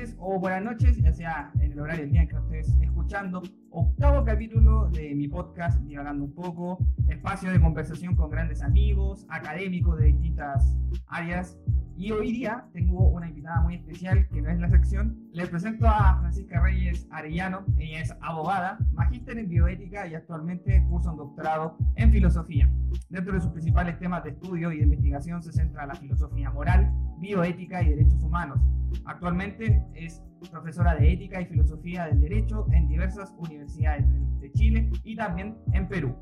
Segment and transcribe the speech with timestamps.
[0.00, 3.42] tardes o buenas noches, ya sea en el horario del día que estés escuchando.
[3.70, 6.78] Octavo capítulo de mi podcast Divagando un poco,
[7.08, 10.76] espacio de conversación con grandes amigos, académicos de distintas
[11.06, 11.58] áreas.
[11.96, 15.18] Y hoy día tengo una invitada muy especial que no es la sección.
[15.32, 17.66] Les presento a Francisca Reyes Arellano.
[17.76, 22.72] Ella es abogada, magíster en bioética y actualmente cursa un doctorado en filosofía.
[23.10, 26.90] Dentro de sus principales temas de estudio y de investigación se centra la filosofía moral,
[27.20, 28.58] bioética y derechos humanos.
[29.04, 34.06] Actualmente es profesora de ética y filosofía del derecho en diversas universidades
[34.40, 36.14] de Chile y también en Perú.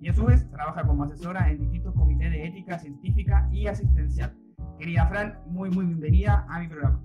[0.00, 4.34] Y a su vez trabaja como asesora en distintos comités de ética científica y asistencial.
[4.78, 7.02] Querida Fran, muy muy bienvenida a mi programa.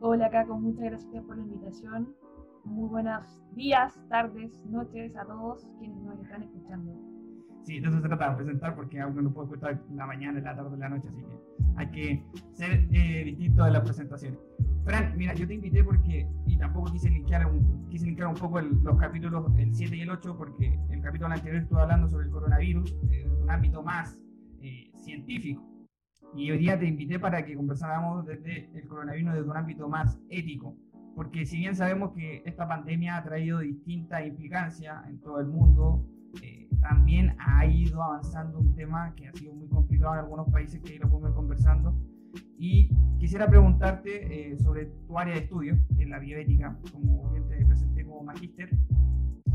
[0.00, 2.14] Hola Caco, muchas gracias por la invitación.
[2.64, 7.11] Muy buenos días, tardes, noches a todos quienes nos están escuchando.
[7.64, 10.76] Sí, de eso se trata presentar porque aún no puedo escuchar la mañana, la tarde,
[10.76, 14.38] la noche, así que hay que ser eh, distinto de las presentaciones.
[14.84, 18.60] Fran, mira, yo te invité porque, y tampoco quise linkear un, quise linkear un poco
[18.60, 22.32] los capítulos, el 7 y el 8, porque el capítulo anterior estuve hablando sobre el
[22.32, 24.18] coronavirus, eh, un ámbito más
[24.60, 25.62] eh, científico.
[26.34, 30.18] Y hoy día te invité para que conversáramos desde el coronavirus desde un ámbito más
[30.30, 30.76] ético,
[31.14, 36.04] porque si bien sabemos que esta pandemia ha traído distintas implicancias en todo el mundo,
[36.42, 40.80] eh, también ha ido avanzando un tema que ha sido muy complicado en algunos países
[40.80, 41.94] que ahí lo ir conversando.
[42.58, 42.88] Y
[43.18, 47.64] quisiera preguntarte eh, sobre tu área de estudio, que es la bioética, como bien te
[47.66, 48.70] presenté como magíster,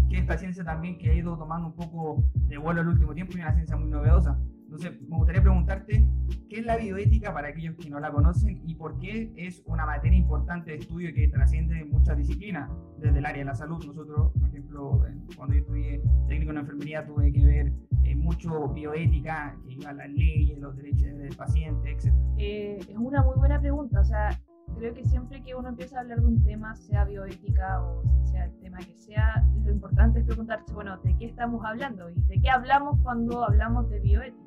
[0.10, 3.34] que esta ciencia también que ha ido tomando un poco de vuelo el último tiempo
[3.36, 4.40] y una ciencia muy novedosa.
[4.68, 6.06] Entonces, me gustaría preguntarte,
[6.50, 9.86] ¿qué es la bioética para aquellos que no la conocen y por qué es una
[9.86, 12.70] materia importante de estudio que trasciende muchas disciplinas?
[13.00, 15.02] Desde el área de la salud, nosotros, por ejemplo,
[15.38, 19.94] cuando yo estudié técnico en enfermería, tuve que ver eh, mucho bioética, que iba a
[19.94, 22.14] las leyes, los derechos del paciente, etc.
[22.38, 24.38] Eh, es una muy buena pregunta, o sea,
[24.78, 28.46] creo que siempre que uno empieza a hablar de un tema, sea bioética o sea
[28.46, 32.10] el tema que sea, lo importante es preguntarse, bueno, ¿de qué estamos hablando?
[32.10, 34.47] ¿Y de qué hablamos cuando hablamos de bioética?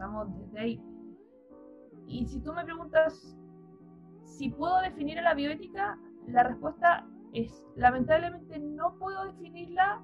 [0.00, 0.82] Estamos desde ahí.
[2.06, 3.36] Y si tú me preguntas
[4.24, 10.00] si puedo definir a la bioética, la respuesta es, lamentablemente no puedo definirla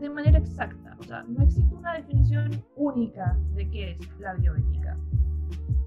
[0.00, 0.96] de manera exacta.
[0.98, 4.98] O sea, no existe una definición única de qué es la bioética.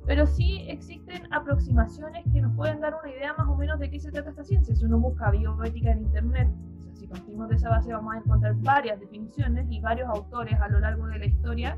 [0.05, 3.99] Pero sí existen aproximaciones que nos pueden dar una idea más o menos de qué
[3.99, 4.73] se trata esta ciencia.
[4.73, 8.19] Si uno busca bioética en Internet, o sea, si partimos de esa base vamos a
[8.19, 11.77] encontrar varias definiciones y varios autores a lo largo de la historia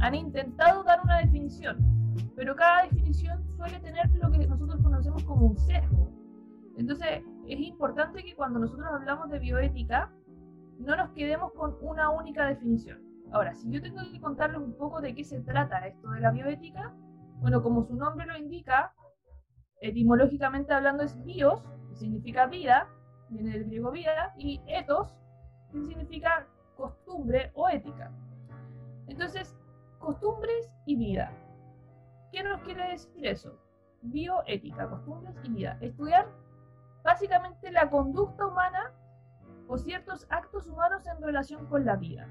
[0.00, 1.78] han intentado dar una definición,
[2.36, 6.10] pero cada definición suele tener lo que nosotros conocemos como un sesgo.
[6.76, 10.10] Entonces, es importante que cuando nosotros hablamos de bioética,
[10.78, 13.00] no nos quedemos con una única definición.
[13.32, 16.30] Ahora, si yo tengo que contarles un poco de qué se trata esto de la
[16.30, 16.94] bioética,
[17.40, 18.92] bueno, como su nombre lo indica,
[19.80, 22.88] etimológicamente hablando es bios, que significa vida,
[23.30, 25.14] viene del griego vida, y ethos,
[25.72, 28.12] que significa costumbre o ética.
[29.06, 29.56] Entonces,
[30.04, 31.32] costumbres y vida.
[32.30, 33.58] ¿Qué nos quiere decir eso?
[34.02, 35.78] Bioética, costumbres y vida.
[35.80, 36.26] Estudiar
[37.02, 38.92] básicamente la conducta humana
[39.68, 42.28] o ciertos actos humanos en relación con la vida.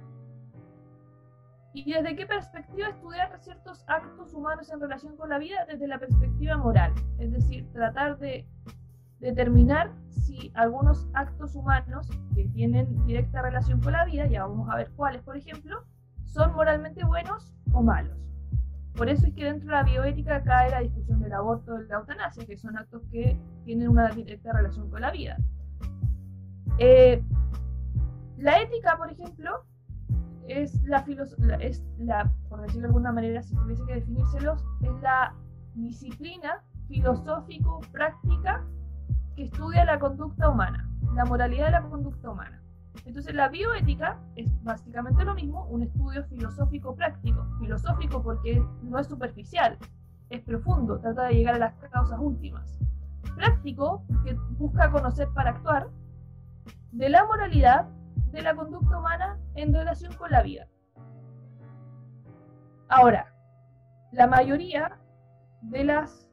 [1.74, 5.66] ¿Y desde qué perspectiva estudiar ciertos actos humanos en relación con la vida?
[5.66, 8.48] Desde la perspectiva moral, es decir, tratar de
[9.20, 14.76] determinar si algunos actos humanos que tienen directa relación con la vida, ya vamos a
[14.76, 15.84] ver cuáles, por ejemplo,
[16.34, 18.18] son moralmente buenos o malos.
[18.96, 21.88] Por eso es que dentro de la bioética cae la discusión del aborto y de
[21.90, 25.38] la eutanasia, que son actos que tienen una directa relación con la vida.
[26.78, 27.24] Eh,
[28.38, 29.64] la ética, por ejemplo,
[30.48, 31.04] es la,
[31.60, 35.34] es la, por decirlo de alguna manera, si tuviese que definírselos, es la
[35.76, 38.66] disciplina filosófico-práctica
[39.36, 42.63] que estudia la conducta humana, la moralidad de la conducta humana.
[43.06, 47.46] Entonces la bioética es básicamente lo mismo, un estudio filosófico práctico.
[47.60, 49.78] Filosófico porque no es superficial,
[50.30, 52.80] es profundo, trata de llegar a las causas últimas.
[53.36, 55.90] Práctico porque busca conocer para actuar
[56.92, 57.90] de la moralidad
[58.32, 60.68] de la conducta humana en relación con la vida.
[62.90, 63.34] Ahora,
[64.12, 65.00] la mayoría
[65.62, 66.30] de las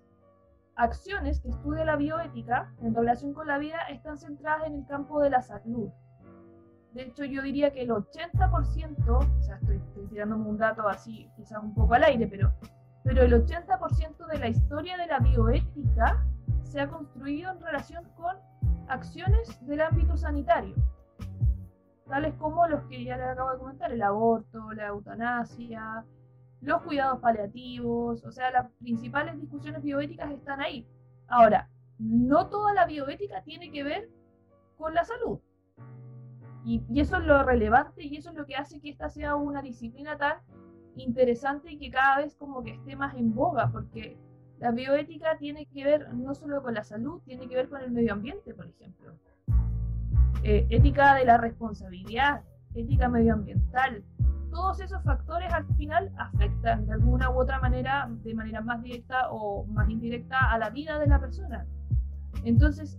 [0.77, 5.21] acciones que estudia la bioética en relación con la vida están centradas en el campo
[5.21, 5.91] de la salud,
[6.93, 11.63] de hecho, yo diría que el 80%, o sea, estoy, tirándome un dato así, quizás
[11.63, 12.53] un poco al aire, pero,
[13.05, 16.27] pero el 80% de la historia de la bioética
[16.63, 18.37] se ha construido en relación con
[18.89, 20.75] acciones del ámbito sanitario,
[22.09, 26.05] tales como los que ya les acabo de comentar, el aborto, la eutanasia,
[26.61, 30.89] los cuidados paliativos, o sea, las principales discusiones bioéticas están ahí.
[31.29, 34.11] Ahora, no toda la bioética tiene que ver
[34.77, 35.39] con la salud.
[36.65, 39.35] Y, y, eso es lo relevante y eso es lo que hace que esta sea
[39.35, 40.37] una disciplina tan
[40.97, 44.19] interesante y que cada vez como que esté más en boga, porque
[44.59, 47.91] la bioética tiene que ver no solo con la salud, tiene que ver con el
[47.91, 49.15] medio ambiente, por ejemplo.
[50.43, 52.43] Eh, ética de la responsabilidad,
[52.75, 54.05] ética medioambiental.
[54.51, 59.31] Todos esos factores al final afectan de alguna u otra manera, de manera más directa
[59.31, 61.67] o más indirecta, a la vida de la persona.
[62.45, 62.99] Entonces,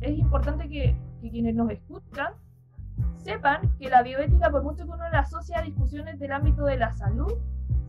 [0.00, 2.32] es importante que, que quienes nos escuchan
[3.16, 6.76] sepan que la bioética, por mucho que uno la asocia a discusiones del ámbito de
[6.76, 7.32] la salud,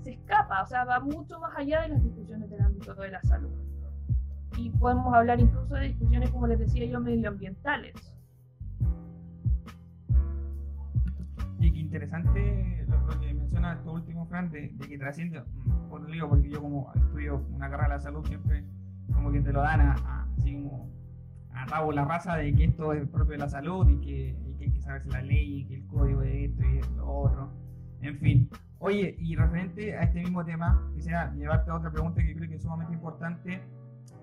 [0.01, 3.21] se escapa, o sea, va mucho más allá de las discusiones del ámbito de la
[3.24, 3.51] salud.
[4.57, 7.94] Y podemos hablar incluso de discusiones, como les decía yo, medioambientales.
[11.59, 16.30] Y qué interesante lo, que menciona esto último, Fran, de, que trasciende, mm, por digo,
[16.30, 18.63] porque yo como estudio una carrera de la salud, siempre
[19.13, 20.89] como que te lo dan a, así como
[21.62, 24.54] a rabo la raza de que esto es propio de la salud y que, y
[24.57, 27.07] que hay que saberse la ley y que el código de esto y de lo
[27.07, 27.51] otro.
[28.01, 28.50] En fin,
[28.80, 32.56] Oye, y referente a este mismo tema, quisiera llevarte a otra pregunta que creo que
[32.56, 33.62] es sumamente importante,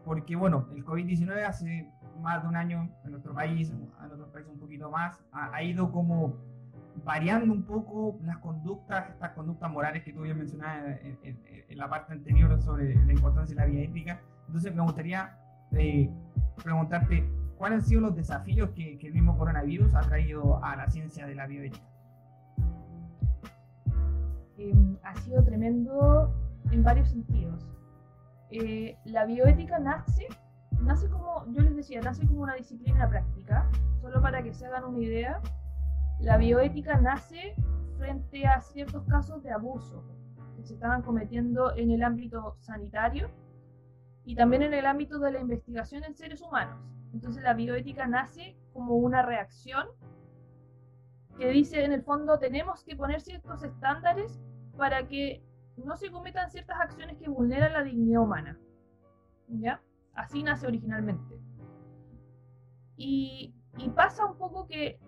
[0.05, 1.91] porque bueno, el COVID-19 hace
[2.21, 5.91] más de un año en nuestro país, en otros países un poquito más, ha, ido
[5.91, 6.37] como
[7.05, 12.13] variando un poco las conductas, estas conductas morales que tú ya mencionabas en, la parte
[12.13, 14.21] anterior sobre la importancia de la vida ética.
[14.47, 15.37] Entonces me gustaría
[15.73, 16.09] eh,
[16.63, 20.89] preguntarte, ¿cuáles han sido los desafíos que, que el mismo coronavirus ha traído a la
[20.89, 21.85] ciencia de la bioética?
[24.57, 26.33] Em, ha sido tremendo
[26.71, 27.67] en varios sentidos.
[28.51, 30.29] Eh, la bioética nace,
[30.81, 33.69] nace como, yo les decía, nace como una disciplina práctica,
[34.01, 35.41] solo para que se hagan una idea.
[36.21, 37.57] La bioética nace
[37.99, 40.05] frente a ciertos casos de abuso
[40.57, 43.29] que se estaban cometiendo en el ámbito sanitario
[44.25, 46.81] y también en el ámbito de la investigación en seres humanos.
[47.13, 49.87] Entonces la bioética nace como una reacción
[51.39, 54.41] que dice en el fondo tenemos que poner ciertos estándares
[54.77, 55.45] para que
[55.77, 58.59] no se cometan ciertas acciones que vulneran la dignidad humana.
[59.49, 59.83] ¿Ya?
[60.15, 61.39] Así nace originalmente.
[62.97, 64.99] Y, y pasa un poco que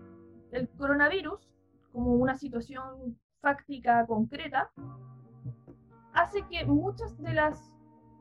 [0.51, 1.49] el coronavirus,
[1.93, 4.71] como una situación fáctica concreta,
[6.13, 7.76] hace que muchas de las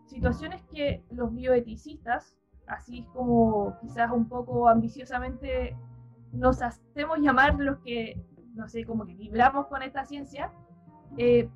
[0.05, 2.35] situaciones que los bioeticistas,
[2.67, 5.75] así como quizás un poco ambiciosamente
[6.31, 8.21] nos hacemos llamar los que,
[8.53, 10.51] no sé, como que vibramos con esta ciencia,
[11.17, 11.49] eh,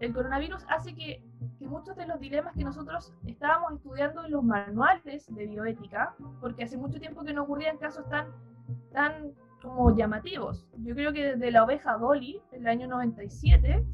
[0.00, 1.22] el coronavirus hace que,
[1.58, 6.64] que, muchos de los dilemas que nosotros estábamos estudiando en los manuales de bioética, porque
[6.64, 8.28] hace mucho tiempo que no ocurrían casos tan,
[8.92, 10.66] tan como llamativos.
[10.78, 13.84] Yo creo que desde la oveja Dolly, en el año 97,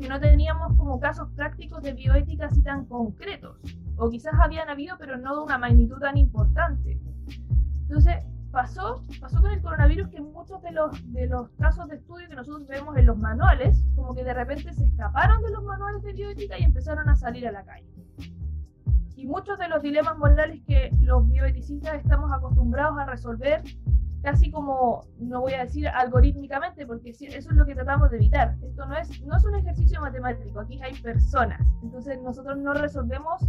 [0.00, 3.58] que no teníamos como casos prácticos de bioética así tan concretos,
[3.96, 6.98] o quizás habían habido, pero no de una magnitud tan importante.
[7.82, 12.28] Entonces, pasó, pasó con el coronavirus que muchos de los, de los casos de estudio
[12.28, 16.02] que nosotros vemos en los manuales, como que de repente se escaparon de los manuales
[16.02, 17.86] de bioética y empezaron a salir a la calle.
[19.16, 23.62] Y muchos de los dilemas morales que los bioeticistas estamos acostumbrados a resolver,
[24.22, 28.56] casi como, no voy a decir algorítmicamente, porque eso es lo que tratamos de evitar.
[28.62, 31.60] Esto no es, no es un ejercicio matemático, aquí hay personas.
[31.82, 33.42] Entonces nosotros no resolvemos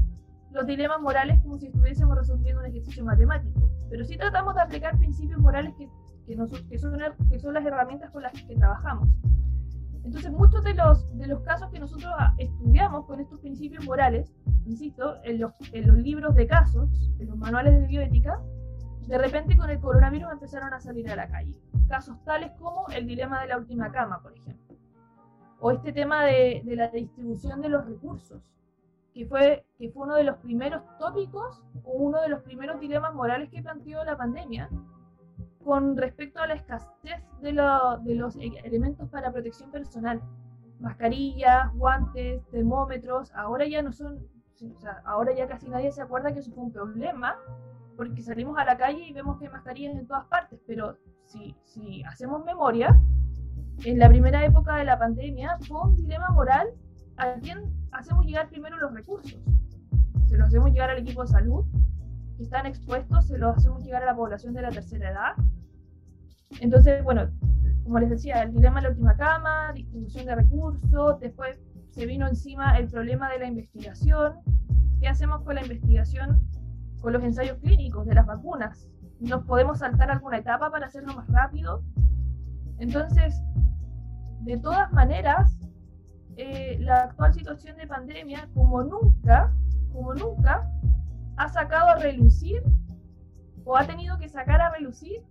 [0.51, 4.97] los dilemas morales como si estuviésemos resolviendo un ejercicio matemático, pero sí tratamos de aplicar
[4.97, 5.89] principios morales que,
[6.25, 6.35] que,
[6.69, 9.09] que, son, que son las herramientas con las que trabajamos.
[10.03, 14.33] Entonces, muchos de los, de los casos que nosotros estudiamos con estos principios morales,
[14.65, 18.41] insisto, en los, en los libros de casos, en los manuales de bioética,
[19.07, 21.55] de repente con el coronavirus empezaron a salir a la calle.
[21.87, 24.77] Casos tales como el dilema de la última cama, por ejemplo.
[25.59, 28.41] O este tema de, la distribución de los recursos
[29.13, 33.13] que fue, que fue uno de los primeros tópicos o uno de los primeros dilemas
[33.13, 34.69] morales que planteó la pandemia
[35.63, 40.21] con respecto a la escasez de, de los elementos para protección personal.
[40.79, 44.25] Mascarillas, guantes, termómetros, ahora ya no son,
[45.05, 47.37] ahora ya casi nadie se acuerda que eso fue un problema,
[48.01, 51.55] porque salimos a la calle y vemos que hay mascarillas en todas partes, pero si,
[51.65, 52.99] si hacemos memoria,
[53.85, 56.69] en la primera época de la pandemia fue un dilema moral
[57.17, 57.59] a quién
[57.91, 59.39] hacemos llegar primero los recursos.
[60.25, 61.63] Se los hacemos llegar al equipo de salud,
[62.37, 65.33] que están expuestos, se los hacemos llegar a la población de la tercera edad.
[66.59, 67.29] Entonces, bueno,
[67.83, 71.59] como les decía, el dilema de la última cama, distribución de recursos, después
[71.91, 74.39] se vino encima el problema de la investigación.
[74.99, 76.41] ¿Qué hacemos con la investigación,
[77.01, 78.87] con los ensayos clínicos de las vacunas?
[79.19, 81.83] ¿Nos podemos saltar alguna etapa para hacerlo más rápido?
[82.79, 83.41] Entonces,
[84.41, 85.57] de todas maneras,
[86.37, 89.53] eh, la actual situación de pandemia, como nunca,
[89.91, 90.67] como nunca,
[91.37, 92.63] ha sacado a relucir
[93.65, 95.23] o ha tenido que sacar a relucir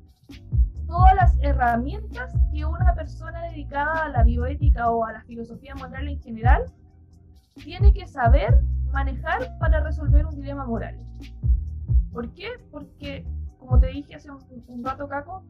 [0.86, 6.08] todas las herramientas que una persona dedicada a la bioética o a la filosofía moral
[6.08, 6.64] en general
[7.54, 8.62] tiene que saber
[8.92, 10.98] manejar para resolver un dilema moral.
[12.12, 12.48] ¿Por qué?
[12.70, 13.24] Porque,
[13.58, 15.44] como te dije hace un, rato, Caco,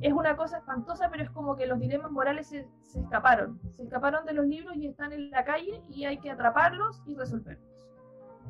[0.00, 3.58] es una cosa espantosa, pero es como que los dilemas morales se, se, escaparon.
[3.76, 7.14] Se escaparon de los libros y están en la calle y hay que atraparlos y
[7.14, 7.66] resolverlos.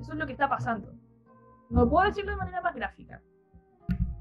[0.01, 0.93] Eso es lo que está pasando.
[1.71, 3.21] No puedo decirlo de manera más gráfica.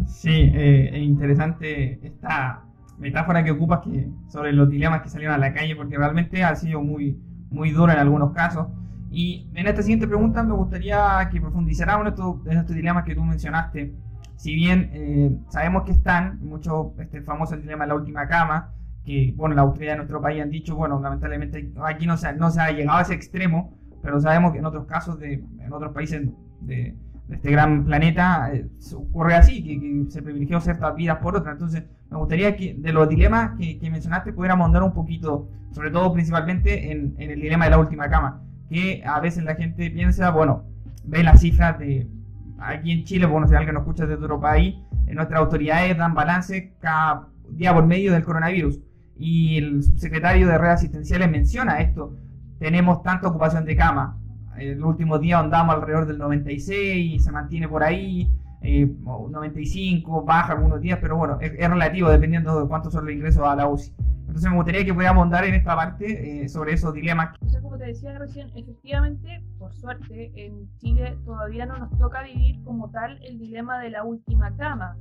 [0.06, 2.64] Sí, eh, es interesante esta
[2.98, 6.56] metáfora que ocupas que, sobre los dilemas que salieron a la calle, porque realmente ha
[6.56, 8.68] sido muy, muy duro en algunos casos.
[9.16, 13.24] Y en esta siguiente pregunta me gustaría que profundizáramos en estos, estos dilemas que tú
[13.24, 13.96] mencionaste.
[14.36, 18.74] Si bien eh, sabemos que están, mucho este famoso dilema de la última cama,
[19.06, 22.52] que bueno, la autoridad de nuestro país han dicho, bueno, lamentablemente aquí no se, no
[22.52, 25.94] se ha llegado a ese extremo, pero sabemos que en otros casos, de, en otros
[25.94, 26.28] países
[26.60, 26.98] de,
[27.30, 31.54] de este gran planeta eh, ocurre así, que, se privilegió ciertas vidas por otras.
[31.54, 35.90] Entonces, me gustaría que de los dilemas que, que mencionaste pudiéramos andar un poquito, sobre
[35.90, 39.90] todo principalmente en, en, el dilema de la última cama, que a veces la gente
[39.92, 40.64] piensa, bueno,
[41.04, 42.08] ve las cifras de
[42.60, 44.76] aquí en Chile, bueno, si alguien nos escucha desde otro país,
[45.08, 48.80] en nuestras autoridades dan balance cada día por medio del coronavirus.
[49.18, 52.18] Y el secretario de redes asistenciales menciona esto.
[52.60, 54.18] Tenemos tanta ocupación de cama,
[54.58, 58.32] el último día andamos alrededor del 96, se mantiene por ahí,
[58.66, 63.44] eh, 95, baja algunos días, pero bueno, es, relativo dependiendo de cuántos son los ingresos
[63.44, 63.94] a la UCI.
[64.28, 67.36] Entonces me gustaría que pudiéramos andar en esta parte eh, sobre esos dilemas.
[67.46, 72.24] O sea, como te decía recién, efectivamente, por suerte, en Chile todavía no nos toca
[72.24, 74.98] vivir como tal el dilema de la última cama,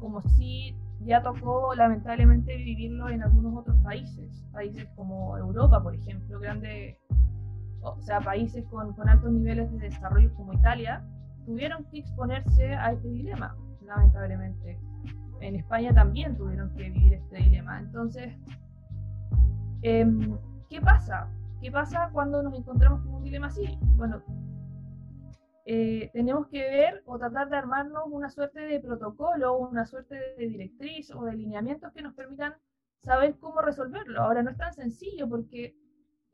[0.00, 6.40] como si ya tocó lamentablemente vivirlo en algunos otros países, países como Europa, por ejemplo,
[6.40, 6.96] grandes
[7.82, 11.04] o sea, países con, con altos niveles de desarrollo como Italia,
[11.44, 14.78] tuvieron que exponerse a este dilema, lamentablemente.
[15.40, 17.80] En España también tuvieron que vivir este dilema.
[17.80, 18.32] Entonces,
[19.82, 21.28] em, ¿qué pasa?
[21.60, 23.78] ¿Qué pasa cuando nos encontramos con un dilema así?
[23.96, 24.22] Bueno,
[25.64, 30.48] eh, tenemos que ver o tratar de armarnos una suerte de protocolo, una suerte de
[30.48, 32.54] directriz o de lineamientos que nos permitan
[33.02, 34.22] saber cómo resolverlo.
[34.22, 35.76] Ahora no es tan sencillo porque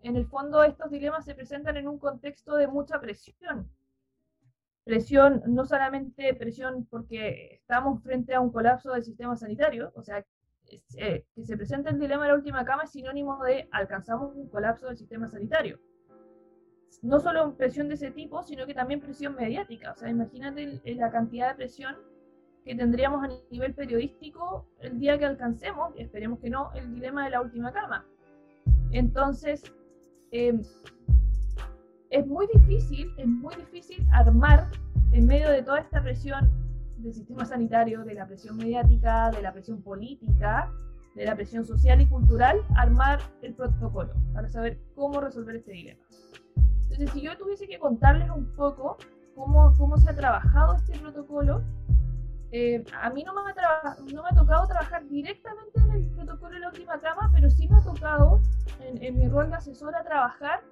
[0.01, 3.71] en el fondo estos dilemas se presentan en un contexto de mucha presión.
[4.89, 10.25] Presión, no solamente presión porque estamos frente a un colapso del sistema sanitario, o sea,
[10.97, 14.49] eh, que se presenta el dilema de la última cama es sinónimo de alcanzamos un
[14.49, 15.79] colapso del sistema sanitario.
[17.03, 19.93] No solo presión de ese tipo, sino que también presión mediática.
[19.93, 21.95] O sea, imagínate la cantidad de presión
[22.65, 27.31] que tendríamos a nivel periodístico el día que alcancemos, esperemos que no, el dilema de
[27.33, 28.07] la última cama.
[28.93, 29.71] Entonces,
[30.31, 30.61] Em,
[32.11, 34.71] es muy difícil, es muy difícil armar
[35.13, 36.51] en medio de toda esta presión
[36.99, 40.71] del sistema sanitario, de la presión mediática, de la presión política,
[41.15, 46.01] de la presión social y cultural, armar el protocolo para saber cómo resolver este dilema.
[46.83, 48.97] Entonces, si yo tuviese que contarles un poco
[49.35, 51.63] cómo, cómo se ha trabajado este protocolo,
[52.51, 56.55] eh, a mí no me, ha no me ha tocado trabajar directamente en el protocolo
[56.55, 58.41] de la última cama, pero sí me ha tocado
[58.81, 60.63] en, mi rol de asesora trabajar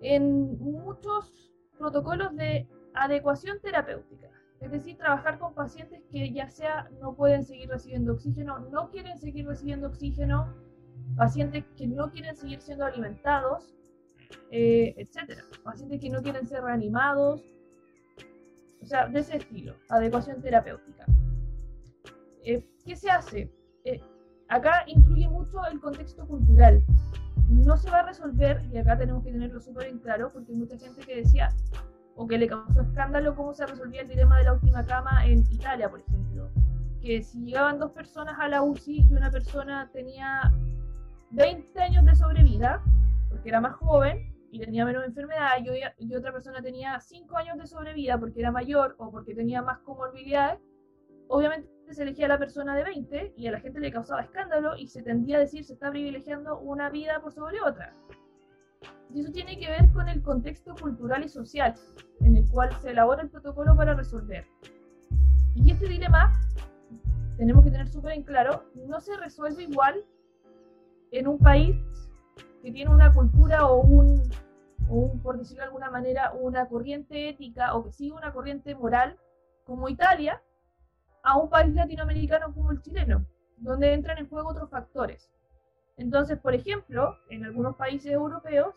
[0.00, 4.28] en muchos protocolos de adecuación terapéutica.
[4.60, 9.18] Es decir, trabajar con pacientes que ya sea no pueden seguir recibiendo oxígeno, no quieren
[9.18, 10.54] seguir recibiendo oxígeno,
[11.16, 13.74] pacientes que no quieren seguir siendo alimentados,
[14.50, 15.44] eh, etcétera.
[15.64, 17.42] Pacientes que no quieren ser reanimados,
[18.82, 21.06] o sea, de ese estilo, adecuación terapéutica.
[22.44, 23.50] Eh, ¿Qué se hace?
[23.84, 24.00] Eh,
[24.48, 26.84] acá influye mucho el contexto cultural.
[27.50, 30.58] No se va a resolver, y acá tenemos que tenerlo súper en claro, porque hay
[30.58, 31.48] mucha gente que decía,
[32.14, 35.40] o que le causó escándalo cómo se resolvía el dilema de la última cama en
[35.50, 36.48] Italia, por ejemplo.
[37.02, 40.52] Que si llegaban dos personas a la UCI y una persona tenía
[41.30, 42.82] 20 años de sobrevida,
[43.28, 45.50] porque era más joven, y tenía menos enfermedad
[45.98, 49.78] y, otra persona tenía 5 años de sobrevida porque era mayor o porque tenía más
[49.78, 50.60] comorbilidades,
[51.28, 54.76] obviamente se elegía a la persona de 20 y a la gente le causaba escándalo
[54.76, 57.94] y se tendía a decir se está privilegiando una vida por sobre otra.
[59.12, 61.74] Y eso tiene que ver con el contexto cultural y social
[62.20, 64.46] en el cual se elabora el protocolo para resolver.
[65.54, 66.32] Y este dilema,
[67.36, 70.04] tenemos que tener súper en claro, no se resuelve igual
[71.10, 71.76] en un país
[72.62, 74.22] que tiene una cultura o un,
[75.22, 79.18] por decirlo de alguna manera, una corriente ética o que sigue una corriente moral
[79.64, 80.42] como Italia,
[81.22, 83.26] a un país latinoamericano como el chileno,
[83.58, 85.30] donde entran en juego otros factores.
[85.96, 88.74] Entonces, por ejemplo, en algunos países europeos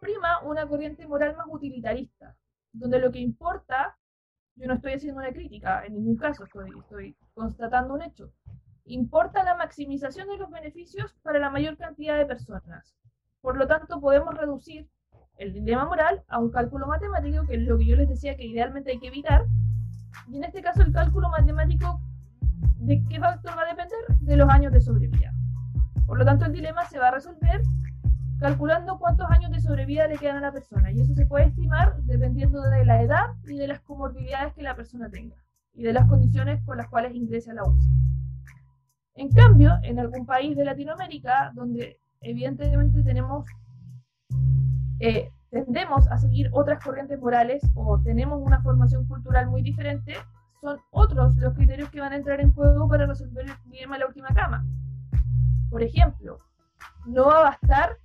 [0.00, 2.36] prima una corriente moral más utilitarista,
[2.72, 3.96] donde lo que importa,
[4.56, 8.32] yo no estoy haciendo una crítica, en ningún caso estoy, estoy constatando un hecho,
[8.84, 12.94] importa la maximización de los beneficios para la mayor cantidad de personas.
[13.40, 14.88] Por lo tanto, podemos reducir
[15.38, 18.46] el dilema moral a un cálculo matemático, que es lo que yo les decía que
[18.46, 19.46] idealmente hay que evitar.
[20.28, 22.00] Y en este caso, el cálculo matemático,
[22.78, 23.98] ¿de qué factor va a depender?
[24.20, 25.32] De los años de sobrevida.
[26.06, 27.62] Por lo tanto, el dilema se va a resolver
[28.38, 30.92] calculando cuántos años de sobrevida le quedan a la persona.
[30.92, 34.74] Y eso se puede estimar dependiendo de la edad y de las comorbilidades que la
[34.74, 35.36] persona tenga
[35.72, 37.90] y de las condiciones con las cuales ingrese a la UCI.
[39.16, 43.46] En cambio, en algún país de Latinoamérica, donde evidentemente tenemos,
[45.00, 50.14] eh, tendemos a seguir otras corrientes morales o tenemos una formación cultural muy diferente,
[50.60, 54.00] son otros los criterios que van a entrar en juego para resolver el dilema de
[54.00, 54.66] la última cama.
[55.70, 56.40] Por ejemplo,
[57.06, 57.98] no va a bastar,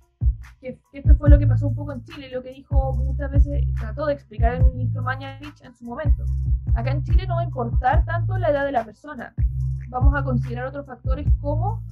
[0.60, 3.64] que, esto fue lo que pasó un poco en Chile, lo que dijo muchas veces,
[3.80, 6.24] trató de explicar el ministro Mañalich en su momento.
[6.76, 9.34] Acá en Chile no va a importar tanto la edad de la persona,
[9.88, 11.82] vamos a considerar otros factores como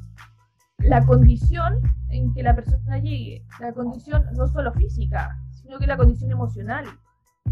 [0.79, 5.37] la condición en que la persona llegue, la condición no solo física,
[5.69, 6.87] sino que la condición emocional,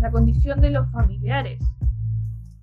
[0.01, 1.63] la condición de los familiares,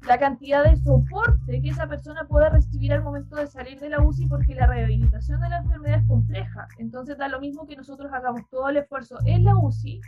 [0.07, 4.01] la cantidad de soporte que esa persona pueda recibir al momento de salir de la
[4.01, 6.67] UCI porque la rehabilitación de la enfermedad es compleja.
[6.79, 10.01] Entonces da lo mismo que nosotros hagamos todo el esfuerzo en la UCI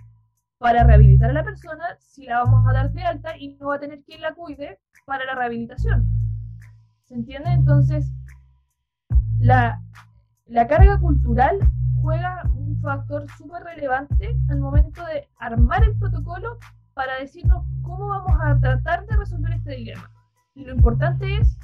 [0.57, 3.75] para rehabilitar a la persona si la vamos a dar de alta y no va
[3.75, 6.07] a tener quien la cuide para la rehabilitación.
[7.03, 7.51] ¿Se entiende?
[7.51, 8.11] Entonces,
[9.39, 9.79] la,
[10.67, 11.59] carga cultural
[12.01, 16.57] juega un factor súper relevante al momento de armar el protocolo
[16.93, 20.09] para decirnos cómo vamos a tratar de resolver este dilema.
[20.53, 21.57] Y lo importante es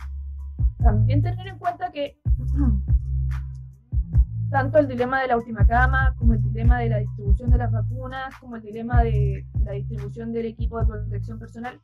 [0.80, 2.20] también tener en cuenta que
[4.52, 7.72] tanto el dilema de la última cama, como el dilema de la distribución de las
[7.72, 11.80] vacunas, como el dilema de la distribución del equipo de protección personal,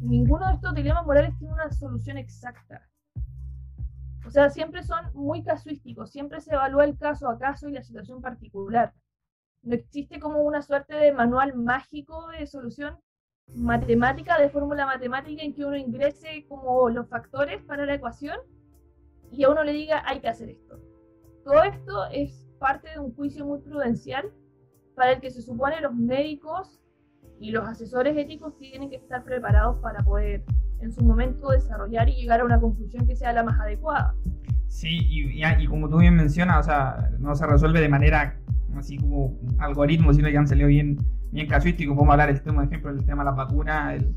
[0.00, 2.80] ninguno de estos dilemas morales tiene una solución exacta.
[4.28, 7.82] O sea, siempre son muy casuísticos, siempre se evalúa el caso a caso y la
[7.82, 8.92] situación particular.
[9.62, 12.98] No existe como una suerte de manual mágico de solución
[13.54, 18.36] matemática, de fórmula matemática en que uno ingrese como los factores para la ecuación
[19.32, 20.78] y a uno le diga hay que hacer esto.
[21.42, 24.30] Todo esto es parte de un juicio muy prudencial
[24.94, 26.82] para el que se supone los médicos
[27.40, 30.44] y los asesores éticos tienen que estar preparados para poder
[30.80, 34.14] en su momento desarrollar y llegar a una conclusión que sea la más adecuada.
[34.68, 38.38] Sí, y, y, como tú bien mencionas, o sea, no se resuelve de manera
[38.76, 40.98] así como algoritmo, sino que han salido bien,
[41.32, 41.94] bien casuístico.
[41.94, 44.14] Podemos hablar, el tema, de ejemplo, del tema de la vacuna, el,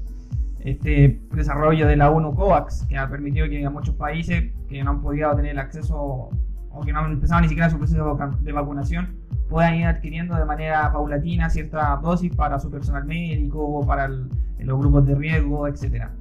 [0.59, 5.01] este desarrollo de la ONU COVAX, que ha permitido que muchos países que no han
[5.01, 6.29] podido tener el acceso
[6.73, 9.15] o que no han empezado ni siquiera su proceso de vacunación,
[9.49, 15.05] puedan ir adquiriendo de manera paulatina cierta dosis para su personal médico, para los grupos
[15.05, 16.13] de riesgo, etcétera.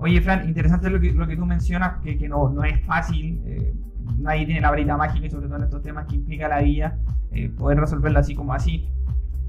[0.00, 3.40] Oye, Fran, interesante lo que, lo que tú mencionas, que, que no, no, es fácil,
[3.44, 3.74] eh,
[4.18, 6.98] nadie tiene la varita mágica y sobre todo en estos temas que implica la vida,
[7.32, 8.88] eh, poder resolverlo así como así.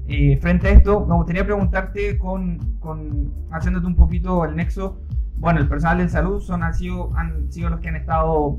[0.08, 5.00] Eh, frente a esto, me gustaría preguntarte, con, con, haciéndote un poquito el nexo,
[5.36, 8.58] bueno, el personal de salud son, han, sido, han sido los que han estado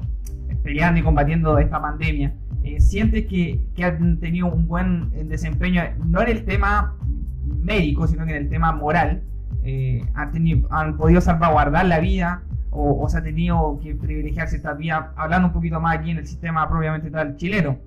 [0.64, 2.34] peleando y combatiendo esta pandemia.
[2.78, 6.96] ¿Sientes que, que han tenido un buen desempeño, no en el tema
[7.44, 9.24] médico, sino que en el tema moral?
[9.64, 15.50] Eh, han, podido salvaguardar la vida o, se ha tenido que privilegiarse esta vía, hablando
[15.50, 17.78] un poquito más aquí en el sistema propiamente tal chileno.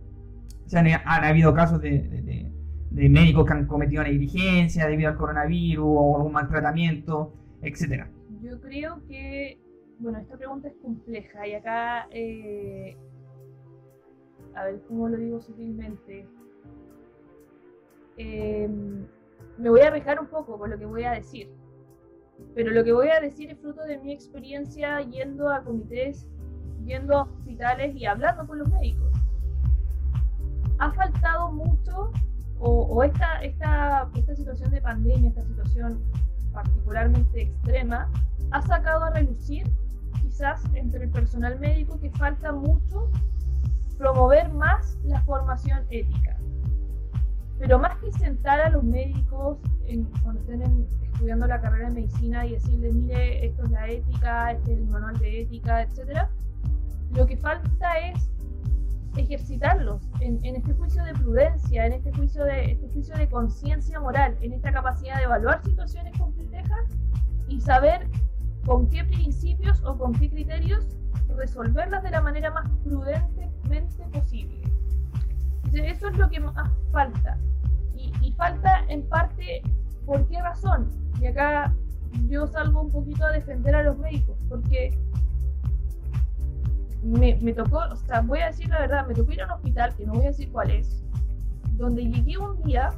[0.72, 2.50] O han, han habido casos de,
[2.90, 8.08] médicos que han cometido negligencia debido al coronavirus o algún maltratamiento, etcétera.
[8.42, 9.58] Yo creo que,
[9.98, 12.96] bueno, esta pregunta es compleja y acá, eh,
[14.54, 16.26] a ver cómo lo digo sutilmente.
[18.16, 18.68] Eh,
[19.58, 21.50] me voy a arriesgar un poco con lo que voy a decir.
[22.54, 26.26] Pero lo que voy a decir es fruto de mi experiencia yendo a comités,
[26.84, 29.12] yendo a hospitales y hablando con los médicos.
[30.78, 32.10] Ha faltado mucho,
[32.58, 36.02] o, esta, esta, esta situación de pandemia, esta situación
[36.52, 38.10] particularmente extrema,
[38.50, 39.64] ha sacado a relucir
[40.20, 43.10] quizás entre el personal médico que falta mucho
[43.98, 46.36] promover más la formación ética.
[47.58, 52.44] Pero más que sentar a los médicos en, cuando estén estudiando la carrera de medicina
[52.46, 56.26] y decirles, mire, esto es la ética, este es el manual de ética, etc.,
[57.12, 58.28] lo que falta es
[59.16, 64.36] ejercitarlos en, este juicio de prudencia, en este juicio de, este juicio de conciencia moral,
[64.40, 66.98] en esta capacidad de evaluar situaciones complejas
[67.48, 68.08] y saber
[68.66, 70.86] con qué principios o con qué criterios
[71.36, 74.63] resolverlas de la manera más prudentemente posible.
[75.74, 77.38] Eso es lo que más falta.
[77.96, 79.62] Y, falta en parte
[80.06, 80.90] ¿Por qué razón?
[81.20, 81.74] Y acá
[82.28, 84.96] yo salgo un poquito a defender a los médicos, porque
[87.02, 89.52] me, me, tocó, o sea, voy a decir la verdad, me tocó ir a un
[89.52, 91.02] hospital, que no voy a decir cuál es,
[91.72, 92.90] donde llegué un día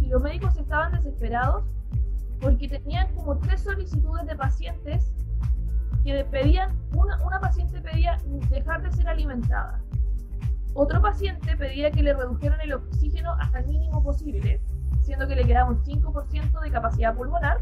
[0.00, 1.64] y los médicos estaban desesperados
[2.40, 5.12] porque tenían como tres solicitudes de pacientes
[6.04, 8.18] que pedían, una, una paciente pedía
[8.50, 9.80] dejar de ser alimentada,
[10.74, 14.60] otro paciente pedía que le redujeran el oxígeno hasta el mínimo posible,
[15.00, 17.60] siendo que le quedaba un 5% de capacidad pulmonar,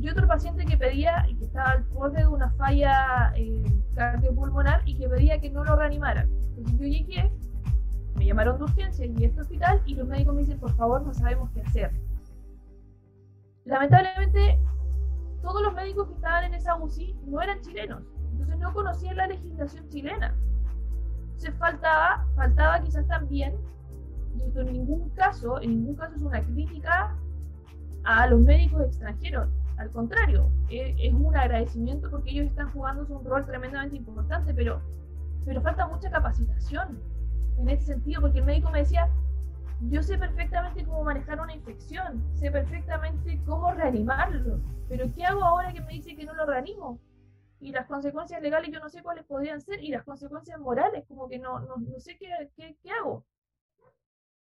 [0.00, 4.82] y otro paciente que pedía y que estaba al borde de una falla eh, cardiopulmonar
[4.86, 6.28] y que pedía que no lo reanimaran.
[6.56, 7.32] Entonces yo llegué,
[8.16, 11.14] me llamaron de urgencia y este hospital y los médicos me dicen, por favor, no
[11.14, 11.92] sabemos qué hacer.
[13.64, 14.60] Lamentablemente,
[15.42, 19.26] todos los médicos que estaban en esa UCI no eran chilenos, entonces no conocían la
[19.28, 20.34] legislación chilena.
[21.36, 23.54] Entonces faltaba, faltaba quizás también,
[24.34, 27.14] y en ningún caso, en ningún caso es una crítica
[28.04, 33.44] a los médicos extranjeros, al contrario, es, un agradecimiento porque ellos están jugando un rol
[33.44, 34.80] tremendamente importante, pero,
[35.44, 36.98] pero falta mucha capacitación
[37.58, 39.10] en ese sentido, porque el médico me decía,
[39.90, 45.70] yo sé perfectamente cómo manejar una infección, sé perfectamente cómo reanimarlo, pero ¿qué hago ahora
[45.74, 46.98] que me dice que no lo reanimo?
[47.60, 51.28] Y las consecuencias legales yo no sé cuáles podrían ser, y las consecuencias morales, como
[51.28, 53.24] que no, no, no sé qué, qué, qué, hago.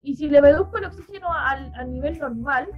[0.03, 2.69] Y si le reduzco el oxígeno al, al nivel normal,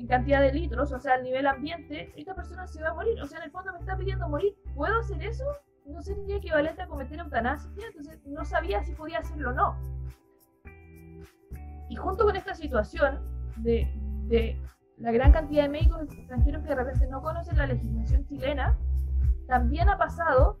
[0.00, 3.20] en cantidad de litros, o sea, al nivel ambiente, esta persona se va a morir.
[3.20, 4.56] O sea, en el fondo me está pidiendo morir.
[4.74, 5.44] ¿Puedo hacer eso?
[5.84, 9.76] No sería equivalente a cometer eutanasia, entonces no sabía si podía hacerlo o no.
[11.90, 13.20] Y junto con esta situación
[13.56, 13.92] de,
[14.26, 14.58] de
[14.96, 18.78] la gran cantidad de médicos extranjeros que de repente no conocen la legislación chilena,
[19.50, 20.58] también ha pasado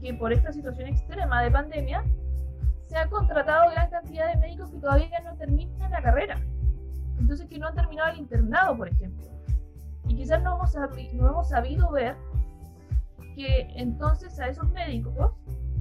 [0.00, 2.02] que por esta situación extrema de pandemia
[2.88, 6.36] se ha contratado gran cantidad de médicos que todavía no terminan la carrera
[7.22, 9.24] entonces que no han terminado el internado, por ejemplo.
[10.08, 12.16] Y quizás no hemos, no hemos sabido ver
[13.34, 15.32] que entonces a esos médicos,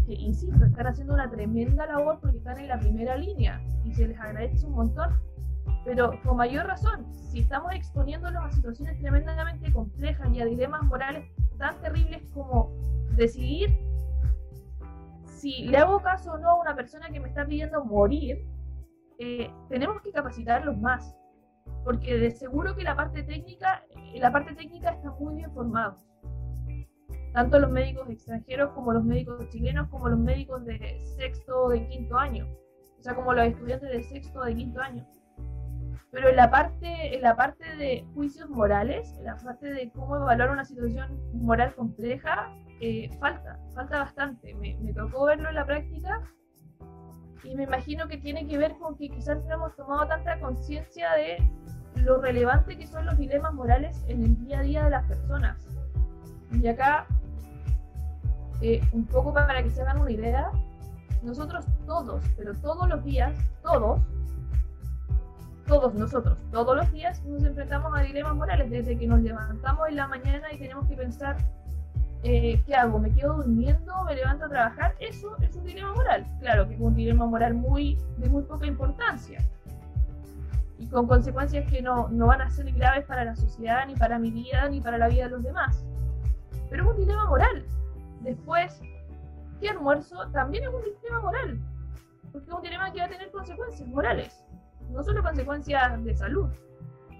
[0.05, 4.07] que insisto, están haciendo una tremenda labor porque están en la primera línea y se
[4.07, 5.09] les agradece un montón,
[5.83, 11.25] pero con mayor razón, si estamos exponiéndolos a situaciones tremendamente complejas y a dilemas morales
[11.61, 12.75] tan terribles como
[13.15, 13.69] decidir
[15.25, 18.45] si le hago caso o no a una persona que me está pidiendo morir,
[19.17, 21.15] eh, tenemos que capacitarlos más
[21.83, 23.83] porque de seguro que la parte técnica,
[24.15, 25.95] la parte técnica está muy bien formada.
[27.33, 31.87] Tanto los médicos extranjeros como los médicos chilenos, como los médicos de sexto o de
[31.87, 32.45] quinto año.
[32.99, 35.07] O sea, como los estudiantes de sexto o de quinto año.
[36.11, 40.17] Pero en la parte, en la parte de juicios morales, en la parte de cómo
[40.17, 44.53] evaluar una situación moral compleja, eh, falta, falta bastante.
[44.55, 46.21] Me, me tocó verlo en la práctica
[47.43, 51.13] y me imagino que tiene que ver con que quizás no hemos tomado tanta conciencia
[51.13, 51.37] de
[51.95, 55.57] lo relevante que son los dilemas morales en el día a día de las personas.
[56.51, 57.07] Y acá,
[58.61, 60.51] eh, un poco para que se hagan una idea,
[61.23, 64.01] nosotros todos, pero todos los días, todos,
[65.71, 69.95] todos nosotros, todos los días nos enfrentamos a dilemas morales, desde que nos levantamos en
[69.95, 71.37] la mañana y tenemos que pensar,
[72.23, 72.99] eh, ¿qué hago?
[72.99, 74.03] ¿Me quedo durmiendo?
[74.03, 74.95] ¿Me levanto a trabajar?
[74.99, 76.25] Eso es un dilema moral.
[76.41, 79.39] Claro que es un dilema moral muy, de muy poca importancia
[80.77, 84.19] y con consecuencias que no, no, van a ser graves para la sociedad, ni para
[84.19, 85.85] mi vida, ni para la vida de los demás.
[86.69, 87.65] Pero es un dilema moral.
[88.19, 88.81] Después,
[89.61, 90.27] ¿qué almuerzo?
[90.33, 91.59] También es un dilema moral,
[92.33, 94.40] porque es un dilema que va a tener consecuencias morales,
[94.91, 96.49] no solo consecuencias de salud,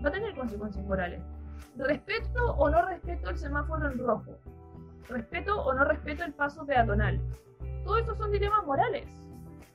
[0.04, 1.22] va a tener consecuencias morales.
[1.78, 4.38] ¿Respeto o no respeto el semáforo en rojo?
[5.10, 7.20] ¿Respeto o no respeto el paso peatonal?
[7.84, 9.22] Todos estos son dilemas morales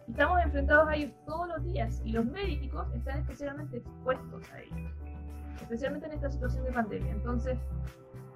[0.08, 4.92] Estamos enfrentados a ellos todos los días y los médicos están especialmente expuestos a ellos,
[5.60, 7.12] especialmente en esta situación de pandemia.
[7.12, 7.58] Entonces,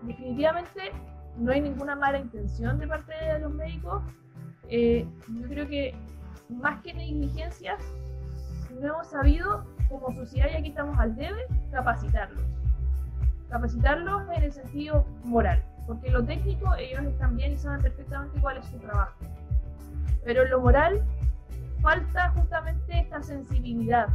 [0.02, 0.90] definitivamente
[1.36, 4.02] no hay ninguna mala intención de parte de los médicos.
[4.68, 5.94] Eh, yo creo que
[6.48, 7.80] más que negligencias,
[8.80, 12.42] no hemos sabido como sociedad, y aquí estamos al debe, capacitarlos.
[13.48, 18.58] Capacitarlos en el sentido moral, porque lo técnico ellos están bien y saben perfectamente cuál
[18.58, 19.14] es su trabajo.
[20.24, 21.02] Pero en lo moral
[21.80, 24.08] falta justamente esta sensibilidad,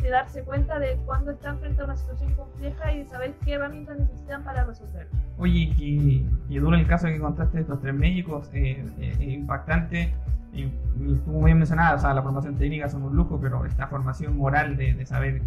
[0.00, 3.54] de darse cuenta de cuando están frente a una situación compleja y de saber qué
[3.54, 5.10] herramientas necesitan para resolverlo.
[5.38, 10.14] Oye, que, duro el caso que contaste de estos tres médicos, eh, eh, impactante.
[10.54, 10.72] Y,
[11.12, 14.36] estuvo muy bien mencionada, o sea, la formación técnica son un lujo, pero esta formación
[14.36, 15.42] moral de, saber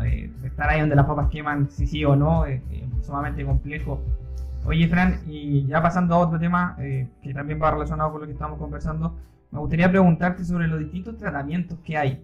[0.00, 2.62] de estar ahí donde las papas queman, si sí o no, es,
[3.02, 4.00] sumamente complejo.
[4.64, 8.26] Oye, Fran, y ya pasando a otro tema eh, que también va relacionado con lo
[8.26, 9.16] que estamos conversando,
[9.50, 12.22] me gustaría preguntarte sobre los distintos tratamientos que hay.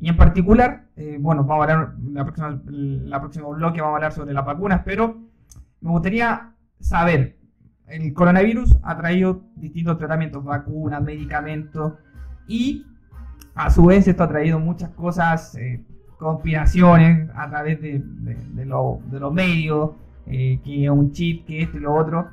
[0.00, 3.96] Y en particular, eh, bueno, vamos a hablar, la próxima, la próxima bloque vamos a
[3.96, 5.16] hablar sobre las vacunas, pero
[5.80, 7.36] me gustaría saber,
[7.88, 11.94] el coronavirus ha traído distintos tratamientos, vacunas, medicamentos,
[12.48, 12.84] y
[13.54, 15.82] a su vez esto ha traído muchas cosas, eh,
[16.18, 18.02] conspiraciones a través de,
[18.64, 19.90] los medios,
[20.26, 22.28] eh, que un chip, que esto y lo otro.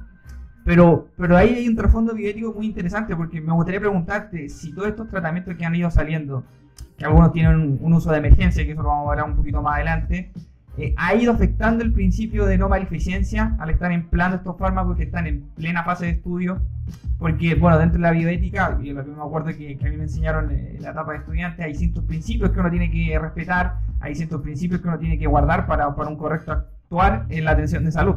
[0.66, 4.88] Pero, pero ahí hay un trasfondo bioético muy interesante porque me gustaría preguntarte si todos
[4.88, 6.44] estos tratamientos que han ido saliendo,
[6.98, 9.62] que algunos tienen un, uso de emergencia, que eso lo vamos a hablar un poquito
[9.62, 10.32] más adelante,
[10.78, 15.04] eh, ha ido afectando el principio de no maleficencia al estar empleando estos fármacos que
[15.04, 16.62] están en plena fase de estudio.
[17.18, 19.96] Porque, bueno, dentro de la bioética, y lo que me acuerdo que, que a mí
[19.96, 23.78] me enseñaron en la etapa de estudiante, hay ciertos principios que uno tiene que respetar,
[24.02, 27.52] hay ciertos principios que uno tiene que guardar para, para un correcto actuar en la
[27.52, 28.16] atención de salud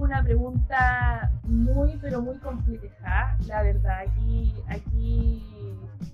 [0.00, 4.00] una pregunta muy, pero muy compleja, la verdad.
[4.06, 5.42] Aquí, aquí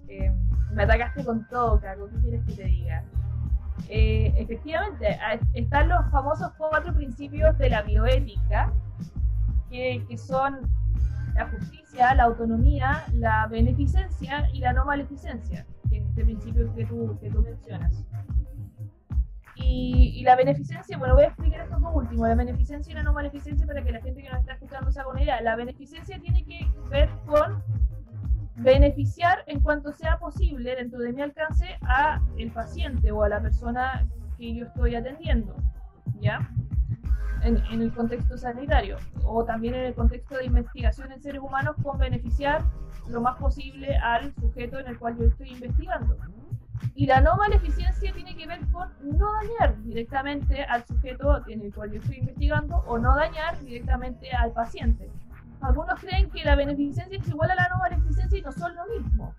[0.08, 0.32] eh,
[0.72, 2.10] me atacaste con todo, Carlos.
[2.12, 3.04] ¿Qué quieres que te diga?
[3.88, 5.18] Eh, efectivamente,
[5.54, 8.72] están los famosos cuatro principios de la bioética,
[9.70, 10.68] que, que son
[11.36, 16.84] la justicia, la autonomía, la beneficencia y la no maleficencia, que es este principio que
[16.86, 18.04] tú, que tú mencionas.
[19.58, 23.12] Y, la beneficencia, bueno, voy a explicar esto por último, la beneficencia y la no
[23.12, 25.40] maleficencia para que la gente que nos está escuchando se haga una idea.
[25.40, 27.62] La beneficencia tiene que ver con
[28.56, 33.40] beneficiar en cuanto sea posible dentro de mi alcance a el paciente o a la
[33.40, 34.06] persona
[34.38, 35.54] que yo estoy atendiendo,
[36.20, 36.50] ¿ya?
[37.42, 41.76] En, en, el contexto sanitario o también en el contexto de investigación en seres humanos
[41.82, 42.62] con beneficiar
[43.08, 46.16] lo más posible al sujeto en el cual yo estoy investigando.
[46.94, 51.74] Y la no maleficencia tiene que ver con no dañar directamente al sujeto en el
[51.74, 55.10] cual yo estoy investigando o no dañar directamente al paciente.
[55.60, 58.86] Algunos creen que la beneficencia es igual a la no maleficencia y no son lo
[58.86, 59.34] mismo.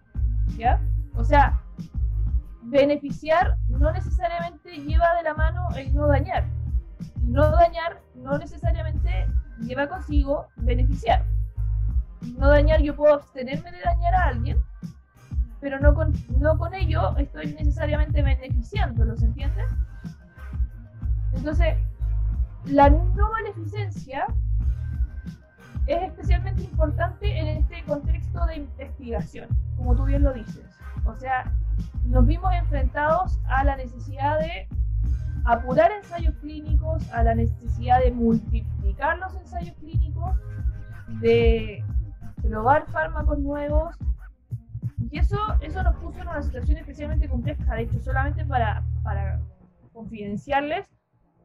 [0.58, 0.82] ¿Ya?
[1.16, 1.62] O sea,
[2.64, 6.46] beneficiar no necesariamente lleva de la mano el no dañar.
[7.24, 9.28] No dañar no necesariamente
[9.60, 11.26] lleva consigo beneficiar.
[12.38, 14.58] No dañar, yo puedo abstenerme de dañar a alguien,
[15.60, 19.62] pero no con, no con ello estoy necesariamente beneficiándolo, ¿se entiende?
[21.34, 21.78] Entonces,
[22.66, 24.26] la no maleficencia
[25.88, 29.48] es especialmente importante en este contexto de investigación,
[29.78, 30.66] como tú bien lo dices.
[31.06, 31.52] O sea,
[32.06, 34.68] nos vimos enfrentados a la necesidad de
[35.46, 40.36] apurar ensayos clínicos, a la necesidad de multiplicar los ensayos clínicos,
[41.22, 41.84] de
[42.42, 43.96] probar fármacos nuevos,
[45.10, 47.76] y eso, eso nos puso en una situación especialmente compleja.
[47.76, 49.40] De hecho, solamente para, para
[49.94, 50.90] confidenciarles,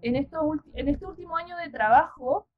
[0.01, 2.49] en, esto, en este último año de trabajo,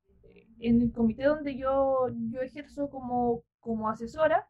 [0.60, 4.46] en el comité donde yo, yo ejerzo como, como asesora,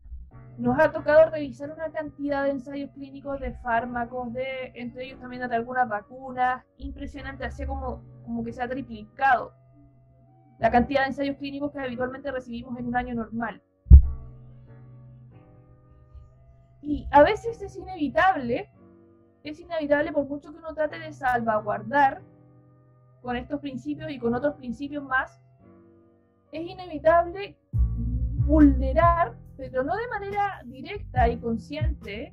[0.58, 5.48] nos ha tocado revisar una cantidad de ensayos clínicos de fármacos, de, entre ellos también
[5.48, 9.52] de algunas vacunas, impresionante, así como, como que se ha triplicado
[10.58, 13.60] la cantidad de ensayos clínicos que habitualmente recibimos en un año normal.
[16.80, 18.70] Y a veces es inevitable,
[19.42, 22.22] es inevitable por mucho que uno trate de salvaguardar
[23.22, 25.43] con estos principios y con otros principios más,
[26.54, 27.58] es inevitable
[28.46, 32.32] vulnerar, pero no de manera directa y consciente,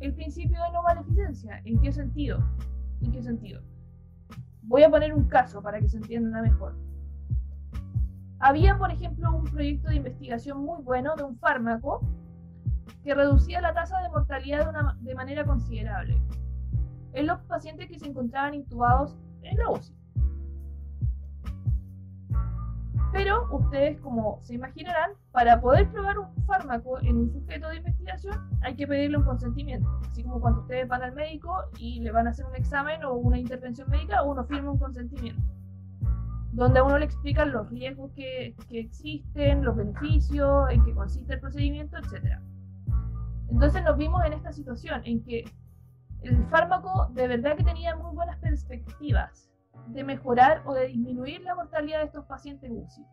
[0.00, 1.60] el principio de no maleficencia.
[1.64, 2.38] ¿En qué sentido?
[3.02, 3.62] ¿En qué sentido?
[4.62, 6.76] Voy a poner un caso para que se entienda mejor.
[8.38, 12.00] Había, por ejemplo, un proyecto de investigación muy bueno de un fármaco
[13.04, 16.18] que reducía la tasa de mortalidad de, una, de manera considerable
[17.12, 19.97] en los pacientes que se encontraban intubados en la UCI.
[23.12, 28.50] Pero ustedes, como se imaginarán, para poder probar un fármaco en un sujeto de investigación
[28.62, 29.88] hay que pedirle un consentimiento.
[30.10, 33.14] Así como cuando ustedes van al médico y le van a hacer un examen o
[33.14, 35.42] una intervención médica, uno firma un consentimiento.
[36.52, 41.34] Donde a uno le explican los riesgos que, que existen, los beneficios, en qué consiste
[41.34, 42.38] el procedimiento, etc.
[43.50, 45.44] Entonces nos vimos en esta situación en que
[46.22, 49.47] el fármaco de verdad que tenía muy buenas perspectivas
[49.88, 53.04] de mejorar o de disminuir la mortalidad de estos pacientes UCI.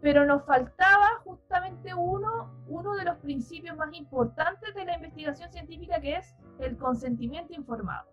[0.00, 6.00] Pero nos faltaba justamente uno, uno de los principios más importantes de la investigación científica
[6.00, 8.10] que es el consentimiento informado.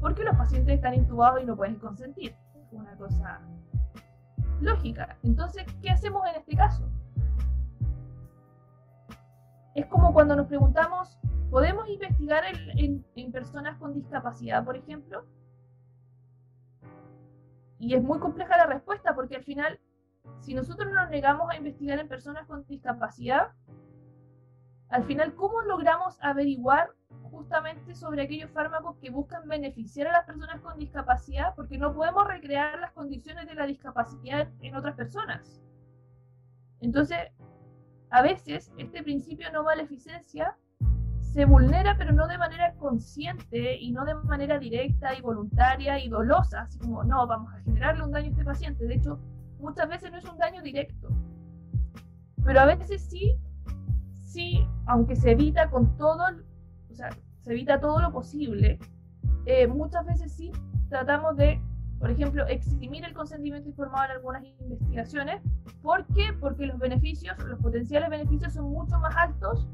[0.00, 2.34] Porque los pacientes están intubados y no pueden consentir.
[2.72, 3.40] Una cosa
[4.60, 5.18] lógica.
[5.22, 6.88] Entonces, ¿qué hacemos en este caso?
[9.74, 11.18] Es como cuando nos preguntamos,
[11.50, 12.44] ¿podemos investigar
[12.76, 15.24] en, personas con discapacidad, por ejemplo?
[17.80, 19.80] Y es muy compleja la respuesta porque al final,
[20.40, 23.52] si nosotros nos negamos a investigar en personas con discapacidad,
[24.90, 26.90] al final, ¿cómo logramos averiguar
[27.30, 31.54] justamente sobre aquellos fármacos que buscan beneficiar a las personas con discapacidad?
[31.54, 35.62] Porque no podemos recrear las condiciones de la discapacidad en otras personas.
[36.80, 37.18] Entonces,
[38.10, 40.56] a veces este principio de no maleficencia
[41.32, 46.08] se vulnera, pero no de manera consciente y no de manera directa y voluntaria y
[46.08, 48.84] dolosa, así como, no, vamos a generarle un daño a este paciente.
[48.84, 49.20] De hecho,
[49.60, 51.08] muchas veces no es un daño directo,
[52.44, 53.36] pero a veces sí,
[54.24, 56.24] sí, aunque se evita con todo,
[56.90, 57.10] o sea,
[57.42, 58.80] se evita todo lo posible,
[59.46, 60.50] eh, muchas veces sí
[60.88, 61.62] tratamos de,
[62.00, 65.40] por ejemplo, eximir el consentimiento informado en algunas investigaciones.
[65.80, 66.32] ¿Por qué?
[66.40, 69.68] Porque los beneficios, los potenciales beneficios son mucho más altos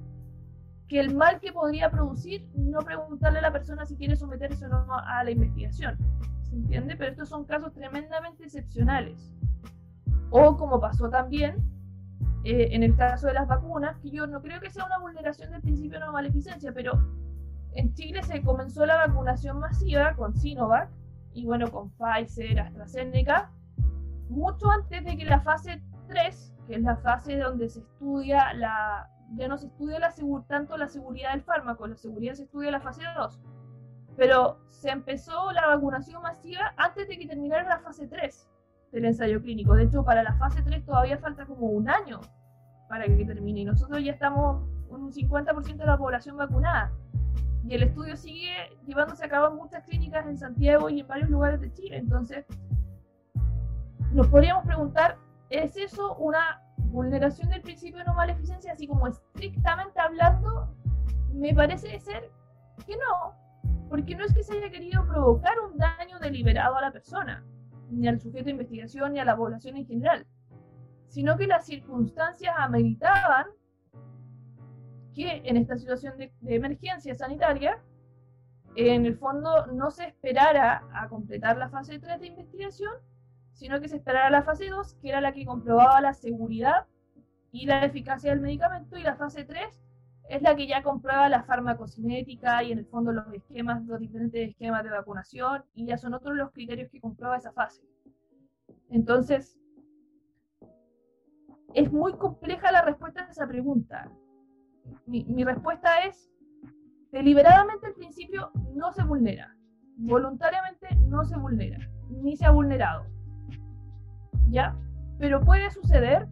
[0.88, 4.68] que el mal que podría producir no preguntarle a la persona si quiere someterse o
[4.68, 5.99] no a la investigación.
[6.42, 6.96] ¿Se entiende?
[6.96, 9.33] Pero estos son casos tremendamente excepcionales.
[10.31, 11.57] O como pasó también
[12.44, 15.51] eh, en el caso de las vacunas, que yo no creo que sea una vulneración
[15.51, 16.92] del principio de no maleficencia, pero
[17.72, 20.88] en Chile se comenzó la vacunación masiva con Sinovac
[21.35, 23.51] y bueno, con Pfizer, AstraZeneca,
[24.29, 29.11] mucho antes de que la fase 3, que es la fase donde se estudia la,
[29.35, 30.15] ya no se estudia la
[30.47, 33.41] tanto la seguridad del fármaco, la seguridad se estudia la fase 2.
[34.17, 38.49] Pero se empezó la vacunación masiva antes de que terminara la fase 3
[38.93, 39.75] del ensayo clínico.
[39.75, 42.21] De hecho, para la fase 3 todavía falta como un año
[42.89, 43.61] para que termine.
[43.61, 46.93] Y nosotros ya estamos un 50% de la población vacunada.
[47.65, 48.55] Y el estudio sigue
[48.87, 51.97] llevándose a cabo en muchas clínicas en Santiago y en varios lugares de Chile.
[51.97, 52.47] Entonces,
[54.12, 55.19] nos podríamos preguntar,
[55.51, 60.75] ¿es eso una vulneración del principio de no maleficencia, así como estrictamente hablando,
[61.33, 62.31] me parece ser
[62.87, 63.35] que no,
[63.88, 67.44] porque no es que se haya querido provocar un daño deliberado a la persona,
[67.90, 70.27] ni al sujeto de investigación, ni a la población en general,
[71.09, 73.46] sino que las circunstancias ameritaban
[75.14, 77.83] que en esta situación de, de emergencia sanitaria,
[78.75, 82.92] en el fondo no se esperara a completar la fase 3 de investigación,
[83.57, 86.87] sino que se esperara la fase 2, que era la que comprobaba la seguridad
[87.51, 89.83] y la eficacia del medicamento, y la fase 3
[90.29, 94.51] es la que ya comprueba la farmacocinética y en el fondo los esquemas, los diferentes
[94.51, 97.83] esquemas de vacunación, y ya son otros los criterios que comprueba esa fase.
[98.90, 99.59] Entonces,
[101.73, 104.12] es muy compleja la respuesta a esa pregunta.
[105.07, 106.31] Mi, mi respuesta es,
[107.11, 109.57] deliberadamente el principio no se vulnera,
[109.97, 111.79] voluntariamente no se vulnera,
[112.11, 113.15] ni se ha vulnerado.
[114.48, 114.76] ¿Ya?
[115.18, 116.28] Pero puede suceder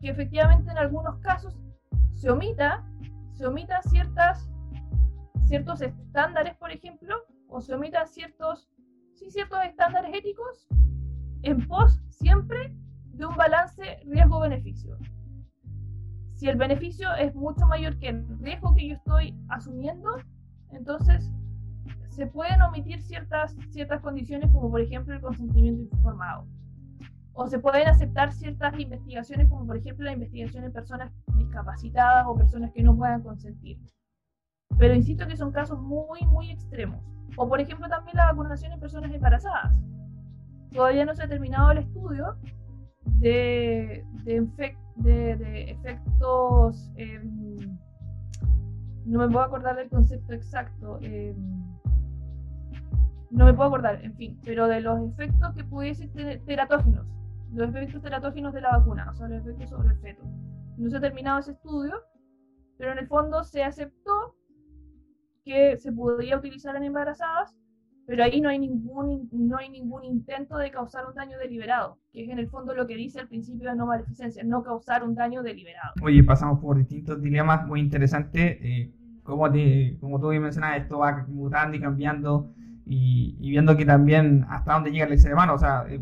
[0.00, 1.58] que efectivamente en algunos casos
[2.14, 2.84] se omita,
[3.32, 4.50] se omita ciertas,
[5.44, 7.16] ciertos estándares, por ejemplo,
[7.48, 8.70] o se omita ciertos,
[9.14, 10.68] sí, ciertos estándares éticos
[11.42, 12.74] en pos siempre
[13.14, 14.96] de un balance riesgo-beneficio.
[16.34, 20.10] Si el beneficio es mucho mayor que el riesgo que yo estoy asumiendo,
[20.70, 21.30] entonces
[22.08, 26.46] se pueden omitir ciertas, ciertas condiciones como por ejemplo el consentimiento informado
[27.34, 32.36] o se pueden aceptar ciertas investigaciones, como por ejemplo la investigación en personas discapacitadas o
[32.36, 33.78] personas que no puedan consentir.
[34.78, 37.02] Pero insisto que son casos muy, muy extremos.
[37.36, 39.80] O por ejemplo también la vacunación en personas embarazadas.
[40.72, 42.36] Todavía no se ha terminado el estudio
[43.04, 47.78] de, de, efectos, em,
[49.04, 50.98] no me puedo acordar del concepto exacto.
[51.02, 51.36] Em,
[53.30, 57.06] no me puedo acordar, en fin, pero de los efectos que pudiesen tener teratógenos
[57.54, 60.22] los efectos teratógenos de la vacuna, o sea, los efectos sobre el feto.
[60.78, 62.02] No se ha terminado ese estudio,
[62.78, 64.36] pero en el fondo se aceptó
[65.44, 67.54] que se podía utilizar en embarazadas,
[68.06, 72.24] pero ahí no hay ningún, no hay ningún intento de causar un daño deliberado, que
[72.24, 75.14] es en el fondo lo que dice el principio de no maleficencia, no causar un
[75.14, 75.94] daño deliberado.
[76.02, 78.58] Oye, pasamos por distintos dilemas muy interesantes.
[78.60, 82.52] Eh, como, te, como tú mencionas, esto va mutando y cambiando
[82.86, 86.00] y, viendo que también hasta dónde llega el ser humano, o sea, es,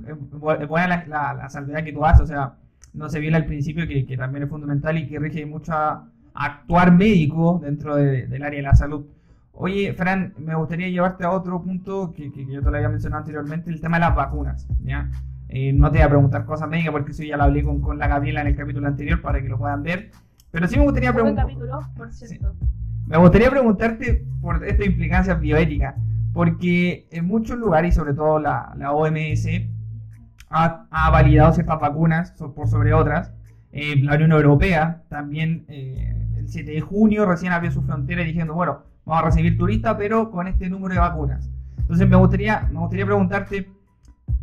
[0.68, 2.54] buena la, la, salvedad que tú haces, o sea,
[2.94, 6.08] no se viola el principio que, que, también es fundamental y que rige mucho a,
[6.32, 9.04] actuar médico dentro del área de la salud.
[9.52, 13.20] Oye, Fran, me gustaría llevarte a otro punto que, que, yo te lo había mencionado
[13.20, 15.10] anteriormente, el tema de las vacunas, ¿ya?
[15.48, 17.98] Eh, no te voy a preguntar cosas médicas porque eso ya lo hablé con, con
[17.98, 20.12] la Gabriela en el capítulo anterior para que lo puedan ver.
[20.52, 21.48] Pero sí me gustaría preguntar.
[23.06, 25.96] Me gustaría preguntarte por esta implicancia bioética
[26.32, 29.46] porque en muchos lugares, y sobre todo la, OMS,
[30.48, 33.32] ha, validado ciertas vacunas por sobre otras.
[33.72, 38.54] Eh, la Unión Europea también eh, el 7 de junio recién abrió su frontera diciendo,
[38.54, 41.50] bueno, vamos a recibir turistas, pero con este número de vacunas.
[41.78, 43.70] Entonces me gustaría, me gustaría preguntarte,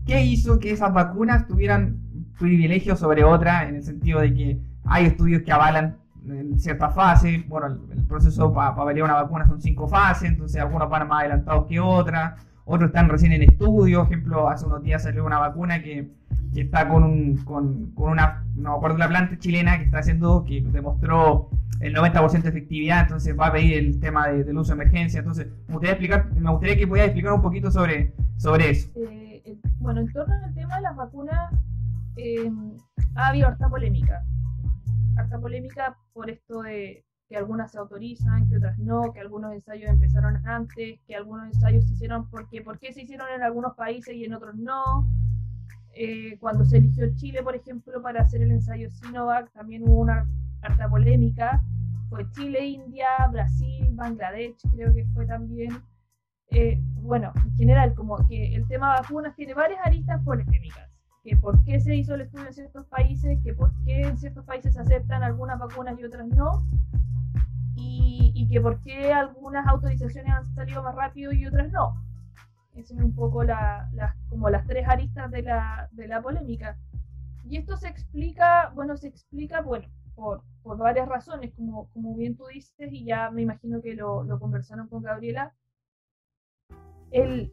[0.06, 1.98] ¿qué hizo que esas vacunas tuvieran
[2.40, 5.98] privilegios sobre otras en el sentido de que hay estudios que avalan
[6.30, 7.48] en ciertas fases.
[7.48, 11.68] Bueno, el, proceso para pa una vacuna son cinco fases, entonces algunos van más adelantados
[11.68, 14.00] que otras, otros están recién en estudio.
[14.00, 16.10] Por ejemplo, hace unos días salió una vacuna que,
[16.54, 20.00] que está con, un, con, con, una, no me acuerdo la planta chilena que está
[20.00, 21.50] haciendo, que demostró
[21.80, 25.20] el 90% de efectividad, entonces va a pedir el tema del uso de emergencia.
[25.20, 28.90] Entonces, me gustaría, explicar, me gustaría que pudieras explicar un poquito sobre, sobre eso.
[28.96, 31.54] Eh, bueno, en torno al tema de las vacunas,
[32.16, 32.52] eh,
[33.16, 34.24] ha habido harta polémica.
[35.16, 39.90] Harta polémica por esto de que algunas se autorizan, que otras no, que algunos ensayos
[39.90, 44.16] empezaron antes, que algunos ensayos se hicieron porque, ¿por qué se hicieron en algunos países
[44.16, 45.06] y en otros no?
[45.94, 50.30] Eh, cuando se eligió Chile, por ejemplo, para hacer el ensayo Sinovac, también hubo una
[50.62, 51.64] harta polémica.
[52.10, 55.82] Fue Chile, India, Brasil, Bangladesh, creo que fue también.
[56.52, 60.87] Eh, bueno, en general, como que el tema vacunas tiene varias aristas polémicas.
[61.28, 64.46] Que por qué se hizo el estudio en ciertos países, que por qué en ciertos
[64.46, 66.66] países se aceptan algunas vacunas y otras no.
[67.76, 72.02] Y, y que por qué algunas autorizaciones han salido más rápido y otras no.
[72.76, 73.90] Esas son un poco la,
[74.30, 76.78] como las tres aristas de la, de la polémica.
[77.44, 82.38] Y esto se explica, bueno, se explica, bueno, por, por varias razones, como, como bien
[82.38, 85.54] tú dices, y ya me imagino que lo, lo conversaron con Gabriela.
[87.12, 87.52] El,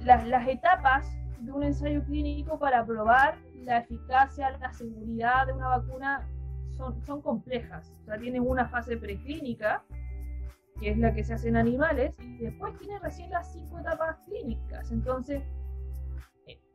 [0.00, 1.06] las, las etapas
[1.44, 6.28] de un ensayo clínico para probar la eficacia, la seguridad de una vacuna
[6.76, 7.90] son, son complejas.
[8.02, 9.82] O sea, tienen una fase preclínica,
[10.80, 14.16] que es la que se hace en animales, y después tiene recién las cinco etapas
[14.26, 14.90] clínicas.
[14.90, 15.42] Entonces,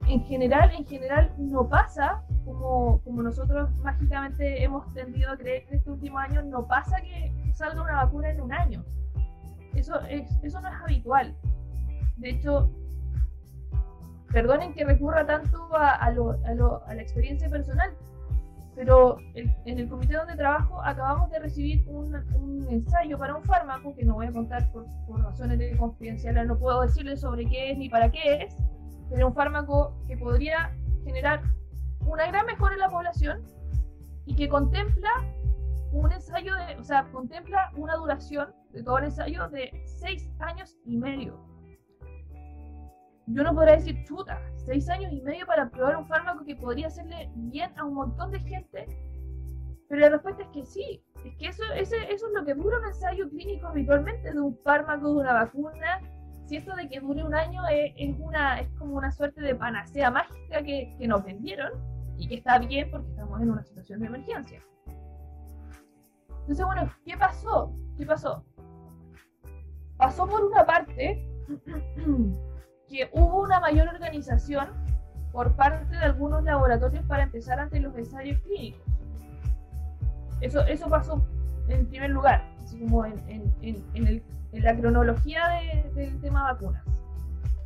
[0.08, 5.78] en general, en general no pasa como, como nosotros mágicamente hemos tendido a creer en
[5.78, 8.84] este último año, no pasa que salga una vacuna en un año.
[9.76, 11.36] Eso, es, eso no es habitual.
[12.18, 12.72] De hecho,
[14.32, 17.92] perdonen que recurra tanto a, a, lo, a, lo, a la experiencia personal,
[18.76, 23.94] pero en el comité donde trabajo acabamos de recibir un, un, ensayo para un fármaco
[23.96, 27.72] que no voy a contar por, por razones de confidencialidad, no puedo decirles sobre qué
[27.72, 28.56] es ni para qué es,
[29.10, 30.72] pero un fármaco que podría
[31.04, 31.42] generar
[32.06, 33.44] una gran mejora en la población
[34.26, 35.10] y que contempla
[35.92, 40.78] un ensayo de, o sea, contempla una duración de todo el ensayo de seis años
[40.86, 41.49] y medio.
[43.32, 46.88] Yo no podría decir, chuta, seis años y medio para probar un fármaco que podría
[46.88, 48.88] hacerle bien a un montón de gente,
[49.88, 52.80] pero la respuesta es que sí, es que eso, ese, eso es lo que dura
[52.80, 56.02] un ensayo clínico habitualmente de un fármaco, de una vacuna,
[56.46, 60.10] si esto de que dure un año es, una, es como una suerte de panacea
[60.10, 61.72] mágica que, que nos vendieron
[62.18, 64.60] y que está bien porque estamos en una situación de emergencia.
[66.42, 67.76] Entonces, bueno, ¿qué pasó?
[67.96, 68.44] ¿Qué pasó?
[69.98, 71.24] Pasó por una parte
[72.90, 74.70] que hubo una mayor organización
[75.32, 78.82] por parte de algunos laboratorios para empezar ante los ensayos clínicos.
[80.42, 81.24] Eso, eso pasó
[81.68, 86.84] en primer lugar, así como en, en, en, en la cronología de, del tema vacunas.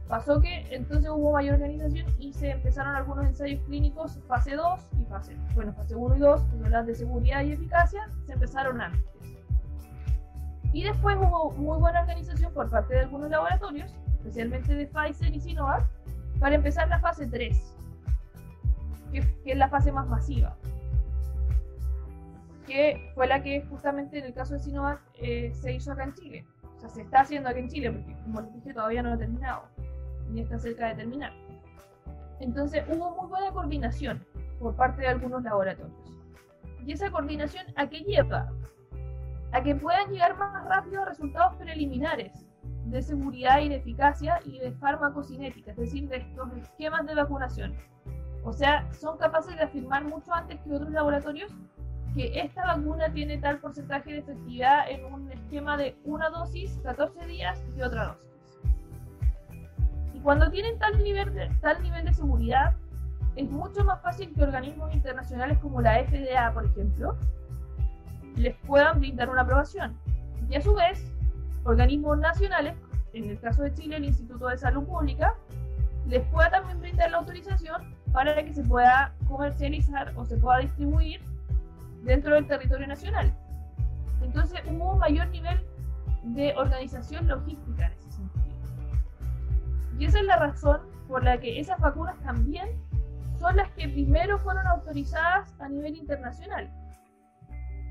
[0.07, 5.05] Pasó que entonces hubo mayor organización y se empezaron algunos ensayos clínicos fase 2 y
[5.05, 8.81] fase, bueno, fase 1 y 2, que son las de seguridad y eficacia, se empezaron
[8.81, 9.01] antes.
[10.73, 15.39] Y después hubo muy buena organización por parte de algunos laboratorios, especialmente de Pfizer y
[15.41, 15.85] Sinovac,
[16.39, 17.75] para empezar la fase 3,
[19.11, 20.55] que, es la fase más masiva
[22.65, 26.13] que fue la que justamente en el caso de Sinovac eh, se hizo acá en
[26.13, 26.45] Chile.
[26.77, 29.15] O sea, se está haciendo aquí en Chile, porque como les dije, todavía no lo
[29.15, 29.63] ha terminado
[30.29, 31.33] ni está cerca de terminar.
[32.39, 34.25] Entonces hubo muy buena coordinación
[34.59, 35.91] por parte de algunos laboratorios.
[36.85, 38.49] ¿Y esa coordinación a qué lleva?
[39.51, 42.45] A que puedan llegar más rápido a resultados preliminares
[42.85, 47.75] de seguridad y de eficacia y de farmacocinética, es decir, de estos esquemas de vacunación.
[48.43, 51.51] O sea, son capaces de afirmar mucho antes que otros laboratorios
[52.13, 57.25] que esta vacuna tiene tal porcentaje de efectividad en un esquema de una dosis, 14
[57.25, 58.33] días y otra dosis
[60.23, 62.73] cuando tienen tal nivel, de, tal nivel de seguridad,
[63.35, 67.17] es mucho más fácil que organismos internacionales como la FDA, por ejemplo,
[68.37, 69.97] les puedan brindar una aprobación.
[70.49, 71.12] Y a su vez,
[71.63, 72.75] organismos nacionales,
[73.13, 75.35] en el caso de Chile, el Instituto de Salud Pública,
[76.07, 81.21] les pueda también brindar la autorización para que se pueda comercializar o se pueda distribuir
[82.03, 83.33] dentro del territorio nacional.
[84.21, 85.59] Entonces hubo un mayor nivel
[86.23, 87.91] de organización logística
[89.99, 92.69] y esa es la razón por la que esas vacunas también
[93.39, 96.69] son las que primero fueron autorizadas a nivel internacional.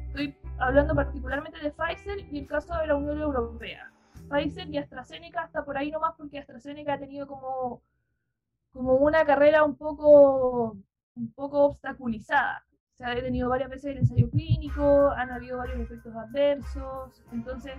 [0.09, 3.91] Estoy hablando particularmente de Pfizer y el caso de la Unión Europea.
[4.29, 7.83] Pfizer y AstraZeneca hasta por ahí nomás porque AstraZeneca ha tenido como,
[8.73, 10.77] como una carrera un poco,
[11.17, 12.65] un poco obstaculizada.
[12.97, 17.75] se ha detenido varias veces el ensayo clínico, han habido varios efectos adversos, entonces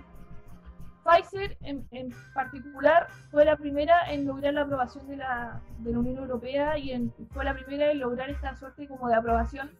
[1.04, 6.18] Pfizer en, particular fue la primera en lograr la aprobación de la, de la Unión
[6.18, 9.70] Europea y fue la primera en lograr esta suerte como de aprobación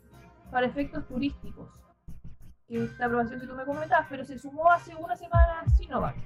[0.51, 1.84] para efectos turísticos,
[2.69, 6.17] esta aprobación que tú me comentabas, pero se sumó hace una semana Sinovac.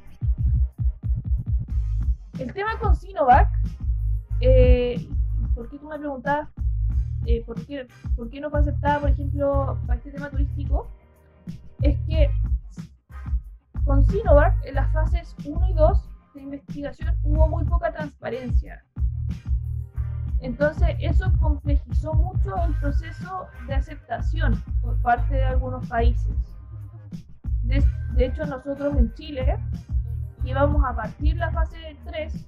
[2.38, 3.48] El tema con Sinovac,
[4.40, 5.08] eh,
[5.54, 6.48] ¿por qué tú me preguntabas
[7.26, 7.86] eh, por, qué,
[8.16, 10.88] por qué no fue aceptada, por ejemplo, para este tema turístico?
[11.82, 12.30] Es que
[13.84, 18.84] con Sinovac, en las fases 1 y 2 de investigación hubo muy poca transparencia.
[20.40, 26.34] Entonces, eso complejizó mucho el proceso de aceptación por parte de algunos países.
[27.62, 27.84] De,
[28.24, 29.58] hecho, nosotros en Chile
[30.44, 32.46] íbamos a partir la fase 3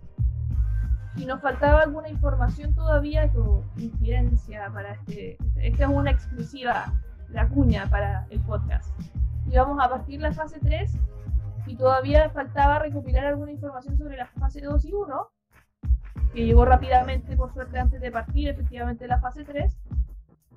[1.17, 5.37] y nos faltaba alguna información todavía con incidencia para este.
[5.57, 6.95] Esta es una exclusiva,
[7.29, 8.89] la cuña para el podcast.
[9.47, 10.93] Íbamos a partir la fase 3
[11.67, 15.31] y todavía faltaba recopilar alguna información sobre la fase 2 y 1,
[16.33, 19.77] que llegó rápidamente, por suerte, antes de partir efectivamente la fase 3,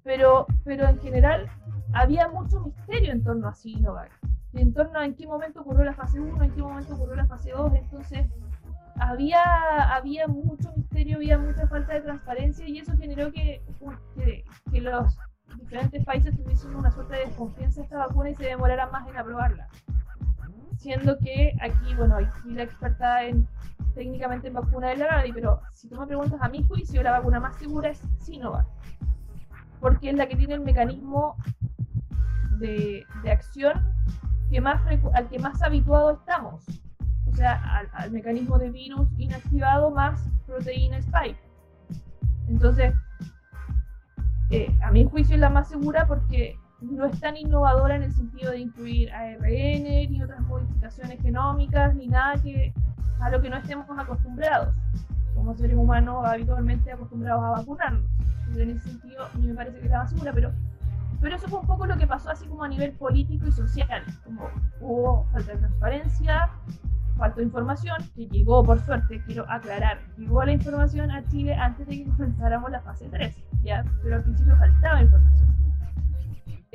[0.03, 1.49] pero, pero en general
[1.93, 4.11] había mucho misterio en torno a Sinovac,
[4.53, 7.25] en torno a en qué momento ocurrió la fase 1, en qué momento ocurrió la
[7.25, 8.27] fase 2, entonces
[8.99, 9.41] había,
[9.95, 13.63] había mucho misterio, había mucha falta de transparencia y eso generó que,
[14.15, 15.17] que, que los
[15.57, 19.17] diferentes países tuviesen una suerte de desconfianza en esta vacuna y se demoraran más en
[19.17, 19.67] aprobarla
[20.83, 23.47] siendo que aquí, bueno, aquí la experta en
[23.95, 27.11] técnicamente en vacuna de la RADI, pero si tú me preguntas a mi juicio, la
[27.11, 28.67] vacuna más segura es Sinovac,
[29.79, 31.37] porque es la que tiene el mecanismo
[32.57, 33.73] de, de acción
[34.49, 34.81] que más
[35.13, 36.65] al que más habituado estamos,
[37.27, 41.39] o sea, al, mecanismo de virus inactivado más proteína spike.
[42.49, 42.93] Entonces,
[44.49, 46.57] eh, a mi juicio es la más segura porque
[46.91, 52.07] no es tan innovadora en el sentido de incluir ARN ni otras modificaciones genómicas ni
[52.07, 52.73] nada que
[53.19, 54.75] a lo que no estemos acostumbrados
[55.35, 58.05] como seres humanos habitualmente acostumbrados a vacunarnos.
[58.55, 60.51] en ese sentido, a mí me parece que es la segura, pero,
[61.21, 64.03] pero eso fue un poco lo que pasó así como a nivel político y social.
[64.23, 64.47] Como
[64.79, 66.49] hubo falta de transparencia,
[67.17, 71.87] falta de información, que llegó por suerte, quiero aclarar, llegó la información a Chile antes
[71.87, 73.83] de que comenzáramos la fase 3, ¿ya?
[74.03, 75.53] pero al principio faltaba información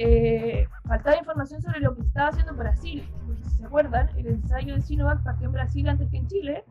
[0.00, 3.02] eh, faltaba información sobre lo que estaba haciendo Brasil.
[3.42, 6.64] si se acuerdan, el ensayo de Sinovac partió en Brasil antes que en Chile.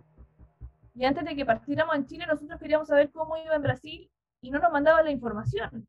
[0.96, 4.10] Y antes de que partiéramos en Chile, nosotros queríamos saber cómo iba en Brasil
[4.42, 5.86] y no nos mandaban la información.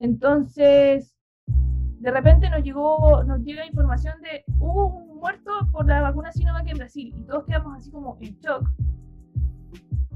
[0.00, 1.14] Entonces,
[1.46, 6.66] de repente nos llegó, nos llega información de hubo un muerto por la vacuna Sinovac
[6.66, 8.68] en Brasil y todos quedamos así como en shock.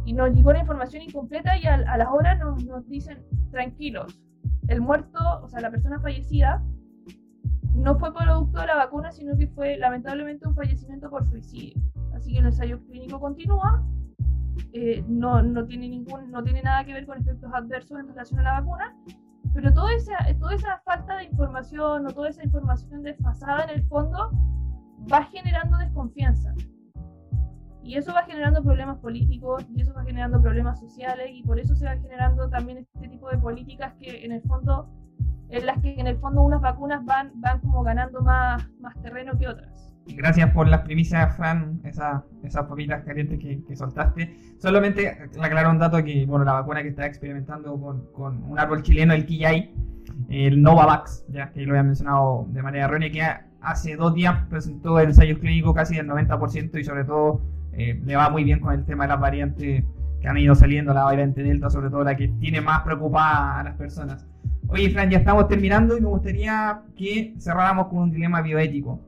[0.05, 4.21] Y nos llegó la información incompleta y a, las horas nos, nos dicen tranquilos,
[4.69, 6.63] el muerto, o sea, la persona fallecida,
[7.75, 11.81] no fue producto de la vacuna, sino que fue lamentablemente un fallecimiento por suicidio.
[12.15, 13.85] Así que el ensayo clínico continúa,
[14.73, 18.41] eh, no, no, tiene ningún, no tiene nada que ver con efectos adversos en relación
[18.41, 18.97] a la vacuna,
[19.55, 23.87] pero toda esa, toda esa falta de información o toda esa información desfasada en el
[23.87, 24.31] fondo
[25.11, 26.55] va generando desconfianza.
[27.85, 31.75] Y eso va generando problemas políticos y eso va generando problemas sociales y por eso
[31.75, 34.89] se va generando también este tipo de políticas que en el fondo,
[35.49, 39.37] en las que en el fondo unas vacunas van, van como ganando más, más terreno
[39.37, 39.93] que otras.
[40.07, 44.37] Gracias por las primicias, Fran, esa, esas papitas calientes que, que, soltaste.
[44.59, 45.09] Solamente
[45.41, 49.15] aclaro un dato que, bueno, la vacuna que está experimentando con, con un árbol chileno,
[49.15, 49.73] el Quillay,
[50.29, 53.23] el Novavax, ya que lo había mencionado de manera errónea, que
[53.61, 58.29] hace dos días presentó ensayos clínicos casi del 90% y sobre todo eh, le va
[58.29, 59.85] muy bien con el tema de las variantes
[60.21, 63.65] que han ido saliendo, la variante Delta, sobre todo la que tiene más preocupada a
[63.65, 64.27] las personas.
[64.69, 69.01] Oye, Fran, ya estamos terminando y me gustaría que cerráramos con un dilema bioético.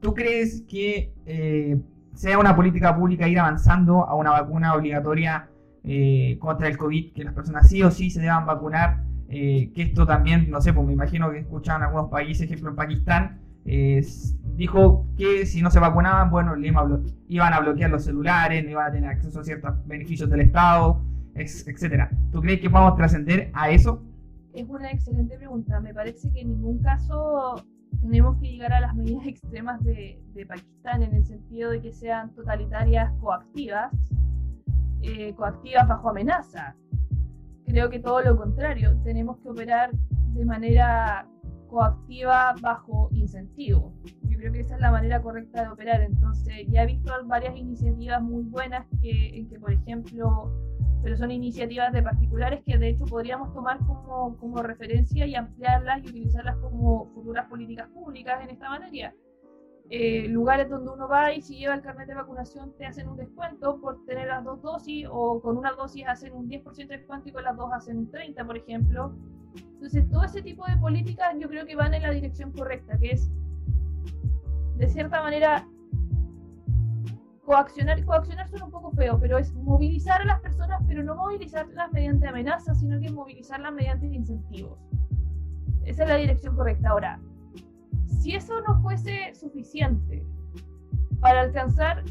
[0.00, 1.80] ¿Tú crees que eh,
[2.14, 5.48] sea una política pública ir avanzando a una vacuna obligatoria
[5.82, 9.04] eh, contra el COVID, que las personas sí o sí se deban vacunar?
[9.30, 13.38] que esto también, no sé, pues me imagino que escuchan algunos países, ejemplo en Pakistán,
[14.60, 18.92] dijo que si no se vacunaban, bueno, iban a bloquear los celulares, no iban a
[18.92, 21.00] tener acceso a ciertos beneficios del Estado,
[21.34, 22.10] etcétera.
[22.30, 24.02] ¿Tú crees que a trascender a eso?
[24.52, 25.80] Es una excelente pregunta.
[25.80, 27.64] Me parece que en ningún caso
[28.02, 32.34] tenemos que llegar a las medidas extremas de, Pakistán en el sentido de que sean
[32.34, 33.90] totalitarias coactivas,
[35.00, 36.76] eh, coactivas bajo amenaza.
[37.64, 39.90] Creo que todo lo contrario, tenemos que operar
[40.34, 41.26] de manera
[41.70, 43.94] coactiva bajo incentivo.
[44.28, 46.02] Yo creo que esa es la manera correcta de operar.
[46.02, 50.52] Entonces, ya he visto varias iniciativas muy buenas que, en que, por ejemplo,
[51.02, 56.02] pero son iniciativas de particulares que de hecho podríamos tomar como, como referencia y ampliarlas
[56.04, 59.14] y utilizarlas como futuras políticas públicas en esta materia.
[59.92, 63.16] Eh, lugares donde uno va y si lleva el carnet de vacunación te hacen un
[63.16, 67.28] descuento por tener las dos dosis o con una dosis hacen un 10% de descuento
[67.28, 69.12] y con las dos hacen un 30%, por ejemplo.
[69.56, 73.10] Entonces, todo ese tipo de políticas yo creo que van en la dirección correcta, que
[73.10, 73.32] es,
[74.76, 75.66] de cierta manera,
[77.44, 81.90] coaccionar, coaccionar suena un poco feo, pero es movilizar a las personas, pero no movilizarlas
[81.90, 84.78] mediante amenazas, sino que movilizarlas mediante incentivos.
[85.84, 86.90] Esa es la dirección correcta.
[86.90, 87.20] Ahora,
[88.10, 90.24] si eso no fuese suficiente
[91.20, 92.04] para alcanzar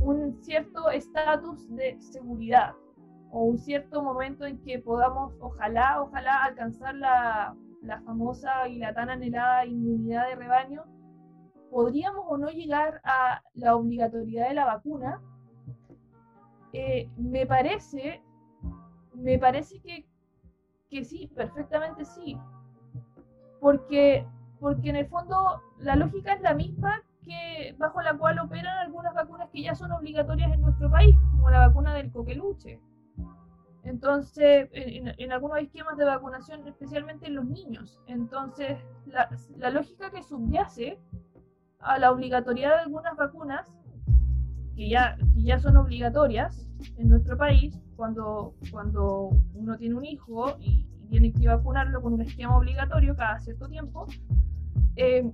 [0.00, 2.74] un cierto estatus de seguridad
[3.30, 8.92] o un cierto momento en que podamos, ojalá, ojalá, alcanzar la, la famosa y la
[8.94, 10.84] tan anhelada inmunidad de rebaño,
[11.70, 15.22] podríamos o no llegar a la obligatoriedad de la vacuna,
[16.74, 18.22] eh, me parece,
[19.14, 20.06] me parece que,
[20.90, 22.38] que sí, perfectamente sí.
[23.60, 24.26] Porque,
[24.62, 29.12] porque en el fondo la lógica es la misma que bajo la cual operan algunas
[29.12, 32.80] vacunas que ya son obligatorias en nuestro país, como la vacuna del coqueluche.
[33.82, 38.00] Entonces, en, en, algunos esquemas de vacunación, especialmente en los niños.
[38.06, 41.00] Entonces, la, la lógica que subyace
[41.80, 43.66] a la obligatoriedad de algunas vacunas
[44.76, 50.86] que ya, ya son obligatorias en nuestro país cuando, cuando uno tiene un hijo y,
[51.12, 54.06] tiene que vacunarlo con un esquema obligatorio cada cierto tiempo,
[54.96, 55.30] eh,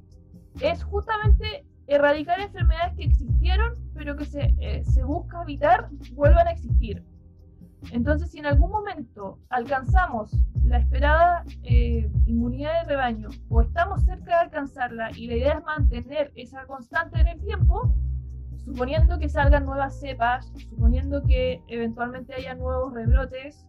[0.61, 6.53] es justamente erradicar enfermedades que existieron, pero que se, eh, se busca evitar vuelvan a
[6.53, 7.03] existir.
[7.93, 10.33] Entonces, si en algún momento alcanzamos
[10.65, 15.65] la esperada eh, inmunidad de rebaño o estamos cerca de alcanzarla y la idea es
[15.65, 17.95] mantener esa constante en el tiempo,
[18.65, 23.65] suponiendo que salgan nuevas cepas, suponiendo que eventualmente haya nuevos rebrotes,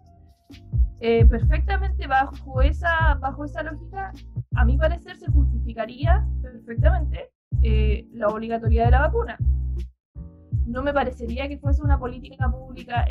[1.00, 4.12] perfectamente bajo esa, bajo esa lógica,
[4.56, 7.32] a mi parecer se justificaría perfectamente
[7.62, 9.38] eh, la obligatoriedad de la vacuna.
[10.66, 13.06] No me parecería que fuese una política pública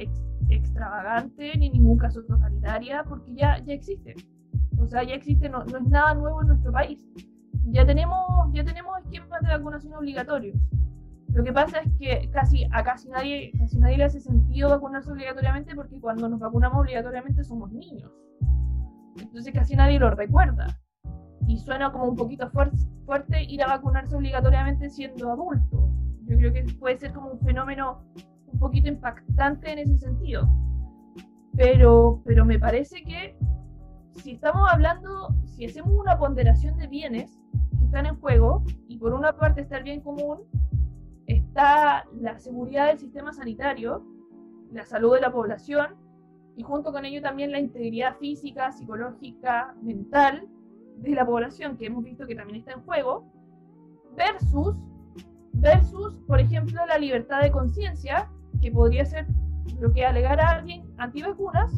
[0.48, 4.14] extravagante ni en ningún caso totalitaria, porque ya, ya existe.
[4.78, 7.04] O sea, ya existe, no, no es nada nuevo en nuestro país.
[7.66, 10.56] Ya tenemos, ya tenemos esquemas de vacunación obligatorios.
[11.34, 15.12] Lo que pasa es que casi a casi nadie, casi nadie le hace sentido vacunarse
[15.12, 18.10] obligatoriamente porque cuando nos vacunamos obligatoriamente somos niños.
[19.20, 20.80] Entonces casi nadie lo recuerda.
[21.48, 25.88] Y suena como un poquito fuerte ir a vacunarse obligatoriamente siendo adulto.
[26.26, 28.04] Yo creo que puede ser como un fenómeno
[28.46, 30.46] un poquito impactante en ese sentido.
[31.56, 33.34] Pero, pero me parece que
[34.12, 37.40] si estamos hablando, si hacemos una ponderación de bienes
[37.78, 40.40] que están en juego, y por una parte está el bien común,
[41.26, 44.04] está la seguridad del sistema sanitario,
[44.70, 45.96] la salud de la población,
[46.56, 50.46] y junto con ello también la integridad física, psicológica, mental
[51.02, 53.30] de la población, que hemos visto que también está en juego,
[54.16, 54.76] versus,
[55.52, 58.30] versus, por ejemplo, la libertad de conciencia,
[58.60, 59.26] que podría ser
[59.80, 61.72] lo que alegara alguien antivacunas,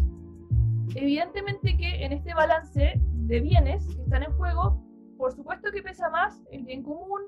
[0.95, 4.83] evidentemente que en este balance de bienes que están en juego,
[5.19, 7.21] por supuesto que pesa más el bien común,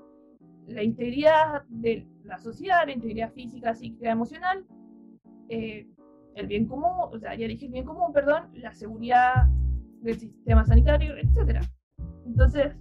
[0.66, 4.64] la integridad de la sociedad, la integridad física, psíquica, emocional,
[5.48, 5.86] eh,
[6.34, 9.46] el bien común, o sea, ya dije el bien común, perdón, la seguridad
[10.00, 11.60] del sistema sanitario, etc.
[12.26, 12.76] Entonces,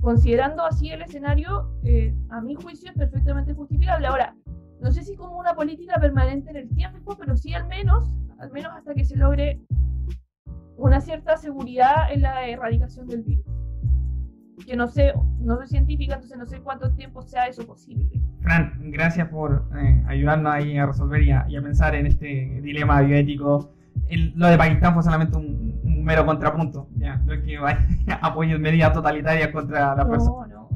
[0.00, 4.06] considerando así el escenario, eh, a mi juicio es perfectamente justificable.
[4.06, 4.34] Ahora,
[4.80, 8.50] no sé si como una política permanente en el tiempo, pero sí al menos, al
[8.50, 9.60] menos hasta que se logre
[10.76, 13.44] una cierta seguridad en la erradicación del virus.
[14.66, 18.08] Que no sé, no soy científica, entonces no sé cuánto tiempo sea eso posible.
[18.40, 23.74] Fran, gracias por eh, ayudarnos ahí a resolver y a, pensar en este dilema bioético.
[24.34, 25.70] Lo de Pakistán fue solamente un,
[26.04, 27.58] mero contrapunto, ya, no es que
[28.22, 30.46] apoyen medidas totalitarias contra la persona.
[30.48, 30.68] No, no.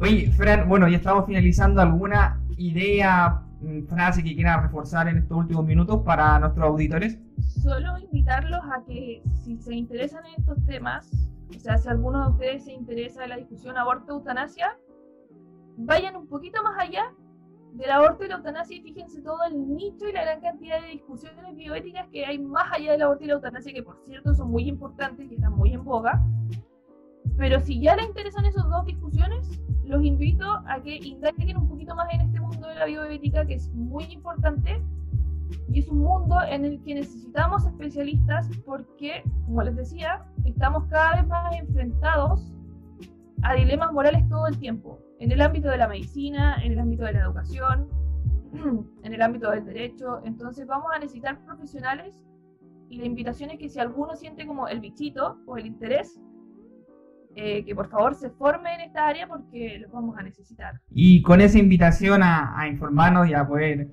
[0.00, 5.38] Oye, Fran, bueno, ya estamos finalizando alguna idea, mm, frase que quieras reforzar en estos
[5.38, 7.18] últimos minutos para nuestros auditores?
[7.38, 11.08] Solo invitarlos a que si se interesan en estos temas,
[11.54, 14.76] o sea, si alguno de ustedes se interesa en la discusión aborto-eutanasia,
[15.76, 17.12] vayan un poquito más allá
[17.72, 21.56] del aborto y la eutanasia fíjense todo el nicho y la gran cantidad de discusiones
[21.56, 24.68] bioéticas que hay más allá del aborto y la eutanasia, que por cierto son muy
[24.68, 26.22] importantes y están muy en boga.
[27.38, 31.94] Pero si ya les interesan esas dos discusiones, los invito a que indaguen un poquito
[31.94, 34.82] más en este mundo de la bioética que es muy importante
[35.70, 41.16] y es un mundo en el que necesitamos especialistas porque, como les decía, estamos cada
[41.16, 42.52] vez más enfrentados
[43.42, 44.98] a dilemas morales todo el tiempo.
[45.22, 47.88] En el ámbito de la medicina, en el ámbito de la educación,
[49.04, 50.20] en el ámbito del derecho.
[50.24, 52.20] Entonces vamos a necesitar profesionales
[52.88, 56.20] y la invitación es que si alguno siente como el bichito o el interés,
[57.36, 60.80] eh, que por favor se forme en esta área porque los vamos a necesitar.
[60.90, 63.90] Y con esa invitación a, a informarnos y a poder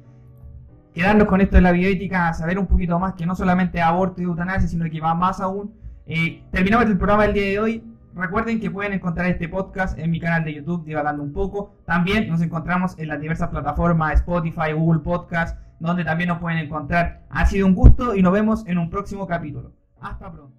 [0.96, 4.20] quedarnos con esto de la bioética, a saber un poquito más que no solamente aborto
[4.20, 5.76] y eutanasia, sino que va más aún.
[6.08, 7.84] Eh, terminamos el programa del día de hoy.
[8.20, 11.74] Recuerden que pueden encontrar este podcast en mi canal de YouTube, divagando un poco.
[11.86, 17.22] También nos encontramos en las diversas plataformas Spotify, Google Podcast, donde también nos pueden encontrar.
[17.30, 19.72] Ha sido un gusto y nos vemos en un próximo capítulo.
[20.02, 20.59] Hasta pronto.